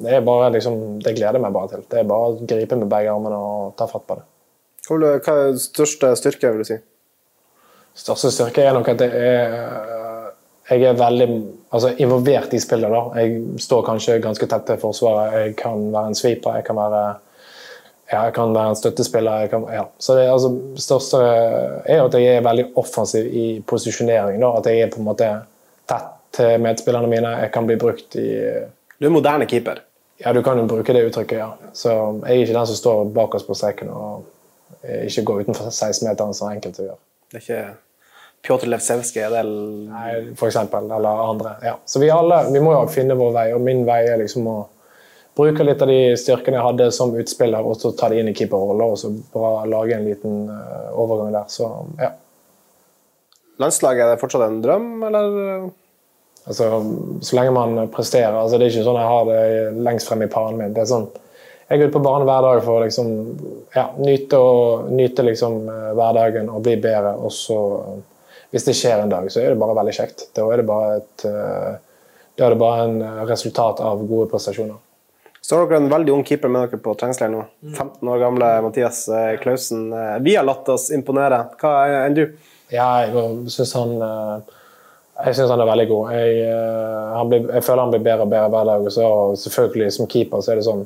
det 0.03 0.19
er 0.19 0.27
bare 0.27 0.51
liksom, 0.57 0.77
det 1.07 1.15
gleder 1.21 1.39
jeg 1.39 1.45
meg 1.47 1.55
bare 1.55 1.71
til. 1.77 1.87
Det 1.87 2.03
er 2.03 2.11
bare 2.11 2.33
å 2.33 2.51
gripe 2.51 2.81
med 2.83 2.91
begge 2.91 3.15
armene 3.15 3.39
og 3.39 3.73
ta 3.79 3.87
fatt 3.93 4.03
på 4.11 4.19
det. 4.19 4.27
Hva 4.91 4.99
er 5.07 5.23
den 5.53 5.63
største 5.69 6.11
styrke, 6.19 6.51
vil 6.51 6.65
du 6.65 6.73
si? 6.73 6.81
største 7.95 8.35
styrke 8.35 8.67
er 8.67 8.75
nok 8.75 8.91
at 8.91 9.01
jeg 9.07 9.11
er, 9.15 10.31
jeg 10.67 10.91
er 10.91 10.99
veldig 10.99 11.31
altså, 11.71 11.91
involvert 11.97 12.53
i 12.53 12.59
spillet. 12.59 12.91
da. 12.91 13.01
Jeg 13.19 13.59
står 13.65 13.83
kanskje 13.87 14.21
ganske 14.23 14.47
tett 14.47 14.65
til 14.67 14.79
forsvaret. 14.81 15.35
Jeg 15.39 15.57
kan 15.59 15.91
være 15.93 16.11
en 16.11 16.17
sweeper, 16.17 16.59
jeg 16.59 16.67
kan 16.67 16.79
være, 16.79 17.03
ja, 18.11 18.23
jeg 18.23 18.33
kan 18.37 18.55
være 18.55 18.73
en 18.73 18.79
støttespiller. 18.79 19.45
Jeg 19.45 19.53
kan, 19.53 19.67
ja. 19.73 19.85
Så 19.99 20.17
det 20.17 20.27
altså, 20.31 20.51
største 20.75 21.21
er 21.21 22.03
at 22.03 22.17
jeg 22.19 22.35
er 22.37 22.47
veldig 22.47 22.71
offensiv 22.75 23.27
i 23.27 23.45
posisjonering. 23.67 24.41
Da. 24.41 24.55
At 24.57 24.71
jeg 24.71 24.81
er 24.81 24.91
på 24.93 25.01
en 25.01 25.09
måte 25.11 25.29
tett 25.89 26.11
til 26.35 26.59
medspillerne 26.63 27.09
mine. 27.11 27.37
Jeg 27.45 27.51
kan 27.51 27.67
bli 27.67 27.79
brukt 27.79 28.15
i 28.15 28.27
Du 29.01 29.07
er 29.07 29.13
moderne 29.13 29.47
keeper. 29.49 29.81
Ja, 30.21 30.33
du 30.33 30.43
kan 30.45 30.59
jo 30.59 30.67
bruke 30.69 30.93
det 30.93 31.07
uttrykket, 31.07 31.37
ja. 31.39 31.49
Så 31.73 31.89
jeg 31.89 32.35
er 32.35 32.43
ikke 32.43 32.53
den 32.53 32.67
som 32.69 32.77
står 32.77 33.07
bakerst 33.15 33.47
på 33.47 33.57
streken 33.57 33.89
og 33.89 34.27
ikke 34.83 35.23
går 35.25 35.39
utenfor 35.41 35.69
16-meteren, 35.69 36.33
som 36.33 36.51
enkelte 36.51 36.85
gjør. 36.85 36.99
Det 37.31 37.39
er 37.39 37.41
ikke 37.41 37.63
Pjotr 38.41 38.69
Levsevskij, 38.71 39.23
er 39.27 39.33
det 39.35 39.43
Nei, 39.45 40.11
for 40.37 40.49
eksempel, 40.49 40.89
eller 40.91 41.25
andre. 41.29 41.55
Ja. 41.65 41.75
Så 41.85 42.01
vi 42.01 42.09
alle 42.09 42.43
vi 42.49 42.61
må 42.63 42.73
jo 42.73 42.85
finne 42.89 43.17
vår 43.17 43.35
vei, 43.35 43.47
og 43.53 43.61
min 43.61 43.83
vei 43.85 44.01
er 44.09 44.21
liksom 44.21 44.47
å 44.49 44.57
bruke 45.37 45.63
litt 45.63 45.81
av 45.81 45.91
de 45.91 46.15
styrkene 46.19 46.57
jeg 46.57 46.65
hadde 46.65 46.89
som 46.95 47.13
utspiller, 47.17 47.63
og 47.63 47.77
så 47.79 47.93
ta 47.97 48.09
det 48.11 48.19
inn 48.21 48.31
i 48.31 48.35
keeperrollen 48.35 48.95
og 48.95 48.97
så 48.99 49.13
bare 49.33 49.69
lage 49.69 49.95
en 49.95 50.09
liten 50.09 50.41
eh, 50.51 50.89
overgang 50.99 51.31
der. 51.37 51.47
Så 51.53 51.69
ja. 52.01 52.11
Landslaget, 53.61 54.03
er 54.05 54.15
det 54.15 54.21
fortsatt 54.23 54.47
en 54.47 54.61
drøm, 54.63 54.91
eller? 55.07 55.71
Altså, 56.49 56.67
så 57.21 57.37
lenge 57.37 57.53
man 57.53 57.89
presterer. 57.93 58.33
altså 58.33 58.57
Det 58.57 58.65
er 58.65 58.73
ikke 58.73 58.85
sånn 58.87 58.97
jeg 58.97 59.11
har 59.13 59.27
det 59.29 59.83
lengst 59.85 60.09
frem 60.09 60.25
i 60.25 60.31
paren 60.31 60.57
min. 60.57 60.73
det 60.73 60.81
er 60.81 60.89
sånn 60.89 61.11
jeg 61.71 61.79
går 61.79 61.87
ut 61.87 61.93
på 61.95 61.99
banen 62.03 62.27
hver 62.27 62.41
dag 62.43 62.57
for 62.65 62.75
å 62.75 62.83
liksom, 62.83 63.11
ja, 63.71 63.85
nyte, 63.95 64.35
og, 64.35 64.89
nyte 64.91 65.23
liksom, 65.23 65.53
eh, 65.71 65.91
hverdagen 65.95 66.49
og 66.51 66.65
bli 66.65 66.73
bedre. 66.83 67.13
Og 67.23 67.31
så, 67.31 67.59
hvis 68.51 68.67
det 68.67 68.75
skjer 68.75 68.99
en 69.01 69.11
dag, 69.11 69.27
så 69.31 69.41
er 69.41 69.53
det 69.53 69.59
bare 69.61 69.77
veldig 69.77 69.95
kjekt. 69.95 70.27
Da 70.35 70.45
er 70.51 70.61
det 70.61 70.67
bare 70.67 70.99
et 70.99 71.25
eh, 71.27 71.73
da 72.39 72.47
er 72.47 72.53
det 72.53 72.61
bare 72.61 72.85
en 72.87 73.01
eh, 73.05 73.21
resultat 73.29 73.79
av 73.83 74.03
gode 74.07 74.29
prestasjoner. 74.31 74.79
Så 75.41 75.57
har 75.57 75.67
dere 75.67 75.81
en 75.81 75.91
veldig 75.91 76.13
ung 76.13 76.23
keeper 76.27 76.51
med 76.51 76.67
dere 76.67 76.79
på 76.83 76.93
treningsleir 76.99 77.31
nå. 77.33 77.45
15 77.73 78.11
år 78.13 78.21
gamle 78.21 78.49
Mathias 78.67 79.05
Klausen. 79.41 79.87
Eh, 79.95 80.17
Vi 80.27 80.35
har 80.35 80.47
latt 80.47 80.69
oss 80.69 80.89
imponere. 80.95 81.45
Hva 81.61 81.75
enn 82.05 82.17
du? 82.17 82.25
Ja, 82.71 82.89
jeg 83.07 83.51
syns 83.51 83.75
han 83.75 83.97
jeg 85.21 85.47
han 85.51 85.61
er 85.61 85.67
veldig 85.69 85.87
god. 85.89 86.11
Jeg, 86.17 86.53
han 87.13 87.29
blir, 87.29 87.43
jeg 87.53 87.63
føler 87.65 87.83
han 87.83 87.91
blir 87.93 88.03
bedre 88.05 88.25
og 88.25 88.31
bedre 88.31 88.51
hver 88.53 88.69
dag. 88.69 88.85
Og 88.87 88.93
så 88.95 89.09
selvfølgelig, 89.43 89.91
som 89.93 90.07
keeper 90.09 90.41
så 90.41 90.53
er 90.53 90.61
det 90.61 90.65
sånn 90.65 90.85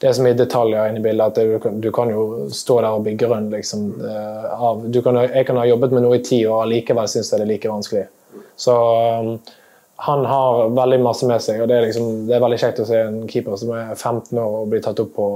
det 0.00 0.08
er 0.08 0.14
så 0.16 0.24
mye 0.24 0.36
detaljer 0.36 0.88
inne 0.88 1.00
i 1.02 1.04
bildet 1.04 1.26
at 1.26 1.36
det, 1.36 1.72
du, 1.84 1.90
kan, 1.92 2.08
jo 2.08 2.48
stå 2.56 2.78
der 2.80 2.96
og 2.96 3.02
bli 3.04 3.12
grønn. 3.20 3.50
Liksom, 3.52 3.82
eh, 4.00 4.46
av, 4.56 4.86
kan, 5.04 5.18
jeg 5.26 5.46
kan 5.48 5.58
ha 5.60 5.66
jobbet 5.68 5.92
med 5.92 6.06
noe 6.06 6.16
i 6.16 6.22
ti 6.24 6.38
år 6.46 6.62
og 6.62 6.70
likevel 6.72 7.08
synes 7.10 7.28
jeg 7.28 7.42
det 7.42 7.44
er 7.44 7.50
like 7.50 7.68
vanskelig. 7.68 8.06
Så 8.60 8.76
um, 9.20 9.34
han 10.06 10.24
har 10.24 10.62
veldig 10.72 11.00
masse 11.04 11.28
med 11.28 11.44
seg, 11.44 11.60
og 11.60 11.68
det 11.68 11.76
er, 11.76 11.84
liksom, 11.90 12.24
det 12.30 12.36
er 12.36 12.40
veldig 12.40 12.58
kjekt 12.62 12.80
å 12.80 12.86
se 12.88 13.00
en 13.04 13.18
keeper 13.28 13.58
som 13.60 13.74
er 13.76 13.90
15 13.92 14.40
år 14.40 14.54
og 14.62 14.70
blir 14.72 14.80
tatt 14.84 15.02
opp 15.04 15.10
på 15.18 15.26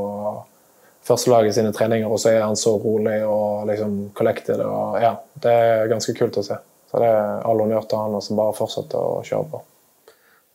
førstelaget 1.04 1.58
sine 1.58 1.72
treninger, 1.76 2.08
og 2.08 2.22
så 2.22 2.30
er 2.32 2.46
han 2.46 2.56
så 2.56 2.78
rolig 2.80 3.18
og 3.28 3.66
liksom 3.68 3.98
collected. 4.16 4.62
Og, 4.64 4.96
ja, 5.02 5.12
det 5.44 5.52
er 5.66 5.92
ganske 5.92 6.14
kult 6.16 6.38
å 6.40 6.46
se. 6.46 6.56
Så 6.88 7.02
det 7.02 7.10
er 7.10 7.44
all 7.44 7.60
honnør 7.60 7.84
til 7.90 8.00
han, 8.00 8.16
som 8.24 8.40
bare 8.40 8.56
fortsetter 8.56 8.96
å 8.96 9.20
kjøre 9.28 9.50
på. 9.52 9.60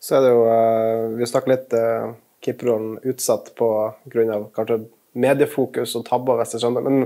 Så 0.02 0.18
er 0.18 0.26
det 0.26 0.32
jo 0.32 0.44
eh, 0.48 1.06
Vi 1.20 1.28
snakker 1.28 1.52
litt 1.52 1.74
uh, 1.76 2.10
keeperrollen 2.46 3.00
utsatt 3.04 3.52
av 3.62 3.98
kanskje 4.56 4.86
mediefokus 5.20 5.96
og 5.98 6.04
tabber, 6.06 6.38
hvis 6.40 6.54
jeg 6.54 6.62
skjønner. 6.62 6.84
Men 6.86 7.00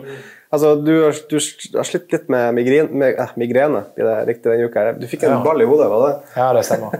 altså, 0.53 0.73
du, 0.83 0.91
har- 1.05 1.21
du 1.31 1.37
har 1.79 1.87
slitt 1.87 2.11
litt 2.13 2.27
med 2.29 2.53
migrene, 2.57 2.91
med, 2.91 3.15
eh, 3.17 3.31
migrene 3.39 3.85
blir 3.95 4.05
det 4.09 4.15
riktig 4.27 4.51
denne 4.51 4.67
uka. 4.67 4.79
her. 4.83 4.97
Du 4.99 5.07
fikk 5.07 5.23
en 5.23 5.37
Ja. 5.37 5.43
ball 5.43 5.61
i 5.63 5.65
hodet, 5.65 5.87
var 5.89 6.03
det? 6.09 6.15
Ja, 6.35 6.49
det 6.53 6.65
stemmer. 6.67 6.99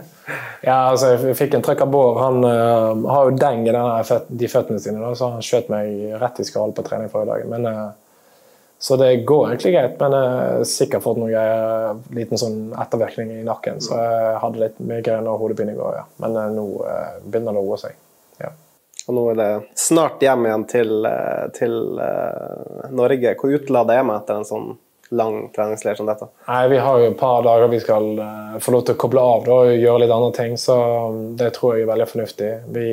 Ja, 0.64 0.78
altså, 0.90 1.12
jeg 1.12 1.36
fikk 1.36 1.54
en 1.54 1.62
trøkk 1.62 1.82
av 1.84 1.90
Bård. 1.92 2.18
Han 2.22 2.38
uh, 2.44 3.10
har 3.12 3.28
jo 3.30 3.36
deng 3.36 3.68
i 3.68 3.74
føt 4.08 4.30
de 4.32 4.48
føttene 4.48 4.80
sine, 4.80 4.98
da, 5.04 5.12
så 5.14 5.28
han 5.34 5.44
skjøt 5.44 5.68
meg 5.68 6.16
rett 6.22 6.40
i 6.40 6.46
skallen 6.48 6.72
på 6.74 6.82
trening 6.88 7.12
forrige 7.12 7.34
dag. 7.34 7.46
Men, 7.52 7.66
uh, 7.68 7.90
så 8.80 8.96
det 8.98 9.10
går 9.28 9.50
egentlig 9.52 9.74
greit, 9.76 10.00
men 10.00 10.16
jeg 10.16 10.30
har 10.40 10.64
sikkert 10.64 11.04
fått 11.04 11.20
noen 11.20 11.30
greier, 11.32 12.00
liten 12.16 12.40
sånn 12.40 12.72
ettervirkning 12.80 13.30
i 13.38 13.44
nakken. 13.44 13.78
Så 13.84 13.92
jeg 14.00 14.40
hadde 14.40 14.60
litt 14.64 14.80
migrene 14.80 15.28
og 15.30 15.38
hodepine 15.44 15.76
i 15.76 15.78
går, 15.78 16.00
ja. 16.00 16.04
Men 16.24 16.56
nå 16.56 16.64
begynner 17.28 17.52
det 17.54 17.60
å 17.62 17.68
roe 17.68 17.78
seg. 17.84 17.94
Ja. 18.42 18.52
Og 19.06 19.16
nå 19.16 19.24
er 19.32 19.36
det 19.36 19.50
snart 19.76 20.22
hjem 20.24 20.46
igjen 20.48 20.64
til, 20.70 20.94
eh, 21.04 21.44
til 21.56 21.74
uh, 22.00 22.88
Norge. 22.94 23.34
Hvor 23.40 23.52
utlada 23.58 23.98
er 23.98 24.06
meg 24.08 24.22
etter 24.22 24.40
en 24.40 24.48
sånn 24.48 24.70
lang 25.14 25.50
treningsleir 25.52 25.98
som 25.98 26.08
dette? 26.08 26.30
Nei, 26.48 26.62
Vi 26.72 26.78
har 26.80 27.00
jo 27.00 27.10
et 27.10 27.18
par 27.20 27.44
dager 27.44 27.68
vi 27.68 27.82
skal 27.82 28.08
uh, 28.16 28.56
få 28.64 28.72
lov 28.72 28.86
til 28.86 28.96
å 28.96 29.02
koble 29.04 29.26
av 29.34 29.44
da, 29.44 29.58
og 29.60 29.76
gjøre 29.76 30.04
litt 30.06 30.16
andre 30.16 30.32
ting, 30.38 30.56
så 30.60 30.78
um, 31.10 31.20
det 31.36 31.52
tror 31.58 31.76
jeg 31.76 31.84
er 31.84 31.92
veldig 31.92 32.08
fornuftig. 32.14 32.50
Vi 32.72 32.88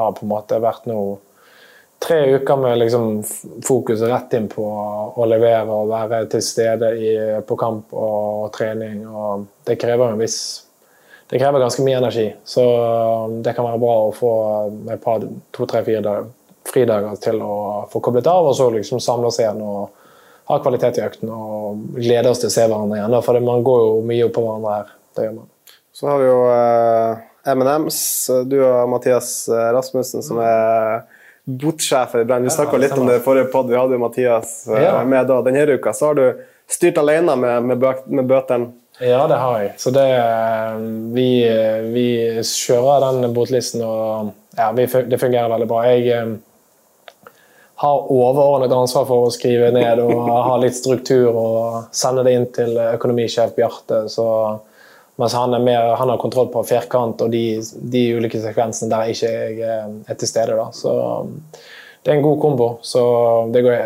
har 0.00 0.18
på 0.18 0.26
en 0.26 0.34
måte 0.34 0.60
vært 0.62 0.90
nå 0.90 0.98
tre 2.02 2.18
uker 2.34 2.58
med 2.60 2.82
liksom 2.82 3.22
fokus 3.64 4.02
rett 4.02 4.34
inn 4.36 4.50
på 4.52 4.66
å 5.16 5.30
levere 5.30 5.70
og 5.70 5.88
være 5.94 6.26
til 6.34 6.42
stede 6.44 6.90
i, 6.98 7.14
på 7.46 7.56
kamp 7.56 7.94
og 7.96 8.50
trening. 8.56 9.06
og 9.08 9.46
Det 9.64 9.78
krever 9.80 10.12
en 10.12 10.20
viss 10.20 10.65
det 11.26 11.40
krever 11.42 11.62
ganske 11.62 11.82
mye 11.82 11.98
energi, 11.98 12.26
så 12.46 12.64
um, 13.26 13.40
det 13.42 13.56
kan 13.56 13.66
være 13.66 13.82
bra 13.82 13.94
å 14.06 14.12
få 14.14 14.32
et 14.94 15.02
par, 15.02 15.24
to, 15.50 15.66
tre, 15.66 15.82
fire 15.86 16.16
fridager 16.66 17.18
til 17.22 17.40
å 17.42 17.56
få 17.90 18.02
koblet 18.02 18.28
av, 18.30 18.46
og 18.46 18.54
så 18.58 18.68
liksom 18.74 19.02
samle 19.02 19.30
oss 19.30 19.40
igjen 19.42 19.62
og 19.62 19.90
ha 20.46 20.58
kvalitet 20.62 21.00
i 21.00 21.04
økten 21.06 21.30
og 21.32 21.98
glede 21.98 22.30
oss 22.30 22.42
til 22.42 22.50
å 22.50 22.54
se 22.54 22.66
hverandre 22.66 23.00
igjen. 23.00 23.16
For 23.26 23.42
man 23.42 23.64
går 23.66 23.82
jo 23.82 23.94
mye 24.06 24.28
opp 24.28 24.36
på 24.36 24.44
hverandre 24.44 24.74
her. 24.76 24.92
Det 25.16 25.26
gjør 25.26 25.36
man. 25.40 25.48
Så 25.96 26.10
har 26.10 26.22
vi 26.22 26.28
jo 26.28 26.38
eh, 26.52 27.24
M&M's. 27.50 28.00
Du 28.46 28.56
og 28.60 28.90
Mathias 28.92 29.30
eh, 29.50 29.68
Rasmussen, 29.74 30.22
som 30.22 30.38
er 30.44 31.00
botsjefer 31.46 32.22
i 32.22 32.28
Brann. 32.28 32.46
Vi 32.46 32.54
snakka 32.54 32.78
litt 32.78 32.94
om 32.98 33.06
det 33.10 33.20
i 33.20 33.24
forrige 33.24 33.50
pod. 33.50 33.70
Vi 33.70 33.78
hadde 33.78 33.98
jo 33.98 34.02
Mathias 34.02 34.54
eh, 34.68 35.02
med 35.08 35.26
da. 35.30 35.40
Denne 35.46 35.66
uka 35.74 35.94
så 35.96 36.12
har 36.12 36.20
du 36.20 36.26
styrt 36.70 36.98
alene 37.02 37.36
med, 37.38 37.70
med, 37.70 37.82
bø 37.82 37.94
med 38.06 38.30
bøtene. 38.30 38.70
Ja, 38.98 39.26
det 39.28 39.36
har 39.36 39.60
jeg. 39.60 39.72
Så 39.80 39.90
det, 39.92 40.08
vi, 41.12 41.28
vi 41.92 42.08
kjører 42.40 43.04
den 43.04 43.34
botlisten, 43.36 43.82
og 43.84 44.30
ja, 44.56 44.70
vi, 44.72 44.86
det 44.86 45.18
fungerer 45.20 45.52
veldig 45.52 45.66
bra. 45.68 45.82
Jeg 45.90 46.06
eh, 46.16 46.30
har 47.82 48.06
overordnet 48.12 48.72
ansvar 48.72 49.04
for 49.08 49.26
å 49.26 49.34
skrive 49.34 49.68
ned 49.74 50.00
og 50.00 50.30
ha 50.48 50.54
litt 50.62 50.78
struktur 50.78 51.28
og 51.28 51.92
sende 51.92 52.24
det 52.24 52.32
inn 52.38 52.48
til 52.56 52.72
økonomisjef 52.86 53.52
Bjarte. 53.58 54.06
Så, 54.08 54.24
mens 55.20 55.36
han, 55.36 55.52
er 55.52 55.68
mer, 55.68 55.92
han 56.00 56.14
har 56.14 56.22
kontroll 56.22 56.48
på 56.54 56.64
firkant 56.64 57.20
og 57.20 57.36
de, 57.36 57.44
de 57.76 58.06
ulike 58.16 58.40
sekvensene 58.40 58.92
der 58.94 59.12
ikke 59.12 59.34
jeg 59.34 59.60
eh, 59.60 59.92
er 60.08 60.16
til 60.16 60.32
stede. 60.32 60.56
Da. 60.56 60.70
Så 60.72 60.96
det 62.00 62.14
er 62.14 62.16
en 62.16 62.24
god 62.24 62.40
kombo. 62.40 62.72
Så 62.80 63.04
det 63.52 63.60
går, 63.66 63.76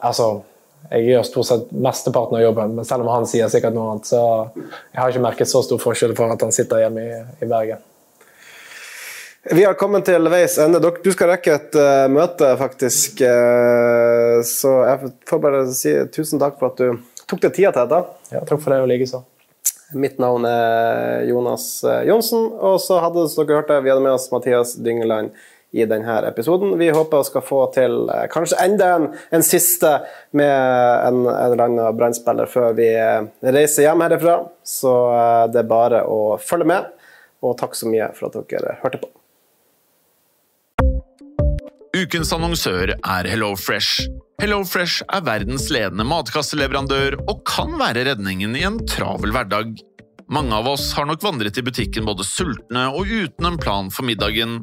altså, 0.00 0.38
jeg 0.90 1.08
gjør 1.08 1.24
stort 1.26 1.48
sett 1.48 1.72
mesteparten 1.72 2.38
av 2.38 2.44
jobben, 2.44 2.76
men 2.76 2.86
selv 2.88 3.06
om 3.06 3.12
han 3.14 3.26
sier 3.28 3.50
sikkert 3.52 3.76
noe 3.76 3.94
annet, 3.94 4.10
så 4.10 4.20
jeg 4.54 5.00
har 5.00 5.10
ikke 5.10 5.24
merket 5.24 5.50
så 5.50 5.62
stor 5.64 5.80
forskjell 5.82 6.14
for 6.18 6.34
at 6.34 6.44
han 6.44 6.54
sitter 6.54 6.84
hjemme 6.84 7.04
i, 7.04 7.18
i 7.44 7.48
Bergen. 7.50 7.82
Vi 9.52 9.64
har 9.64 9.76
kommet 9.76 10.06
til 10.08 10.24
veis 10.32 10.54
ende. 10.62 10.80
Du 10.80 11.10
skal 11.12 11.34
rekke 11.34 11.58
et 11.58 11.76
uh, 11.76 12.06
møte, 12.08 12.48
faktisk. 12.56 13.20
Uh, 13.20 14.40
så 14.48 14.72
jeg 14.88 15.12
får 15.28 15.42
bare 15.42 15.66
si 15.76 15.92
tusen 16.14 16.40
takk 16.40 16.56
for 16.60 16.72
at 16.72 16.80
du 16.80 17.20
tok 17.28 17.42
deg 17.44 17.52
tida 17.52 17.74
til 17.74 17.84
dette. 17.84 18.18
Ja, 18.32 18.40
takk 18.40 18.62
for 18.64 18.72
det, 18.72 18.80
og 18.80 18.88
likeså. 18.88 19.20
Mitt 20.00 20.16
navn 20.18 20.46
er 20.48 21.26
Jonas 21.28 21.66
eh, 21.86 22.06
Johnsen, 22.08 22.48
og 22.56 22.80
så 22.82 22.96
hadde 23.04 23.26
dere 23.30 23.44
dere 23.46 23.66
det, 23.68 23.76
vi 23.84 23.92
hadde 23.92 24.02
med 24.02 24.16
oss 24.16 24.30
Mathias 24.32 24.72
Dyngeland 24.80 25.36
i 25.74 25.86
denne 25.90 26.20
episoden. 26.28 26.76
Vi 26.78 26.90
håper 26.94 27.18
å 27.18 27.26
skal 27.26 27.42
få 27.42 27.64
til 27.74 28.04
eh, 28.12 28.26
kanskje 28.30 28.60
enda 28.62 28.90
en, 28.94 29.08
en 29.34 29.42
siste 29.42 29.90
med 30.38 30.52
en, 30.52 31.24
en 31.26 31.32
eller 31.34 31.64
annen 31.66 31.98
Brann-spiller 31.98 32.50
før 32.50 32.76
vi 32.78 32.92
eh, 32.94 33.26
reiser 33.42 33.88
hjem 33.88 34.04
herifra. 34.06 34.38
Så 34.62 34.92
eh, 35.10 35.42
det 35.50 35.64
er 35.64 35.72
bare 35.72 36.04
å 36.06 36.36
følge 36.38 36.68
med, 36.70 36.92
og 37.42 37.56
takk 37.58 37.74
så 37.74 37.90
mye 37.90 38.12
for 38.14 38.30
at 38.30 38.52
dere 38.52 38.76
hørte 38.84 39.02
på. 39.02 39.10
Ukens 41.94 42.30
annonsør 42.34 42.94
er 42.94 43.30
HelloFresh. 43.30 44.06
HelloFresh 44.42 45.04
er 45.14 45.26
verdens 45.26 45.68
ledende 45.74 46.06
matkasseleverandør 46.10 47.18
og 47.24 47.42
kan 47.46 47.74
være 47.78 48.06
redningen 48.10 48.54
i 48.58 48.64
en 48.66 48.78
travel 48.90 49.34
hverdag. 49.34 49.74
Mange 50.30 50.56
av 50.56 50.70
oss 50.70 50.88
har 50.96 51.06
nok 51.06 51.22
vandret 51.22 51.58
i 51.60 51.64
butikken 51.66 52.06
både 52.08 52.26
sultne 52.26 52.86
og 52.94 53.10
uten 53.10 53.50
en 53.50 53.58
plan 53.60 53.90
for 53.94 54.06
middagen, 54.08 54.62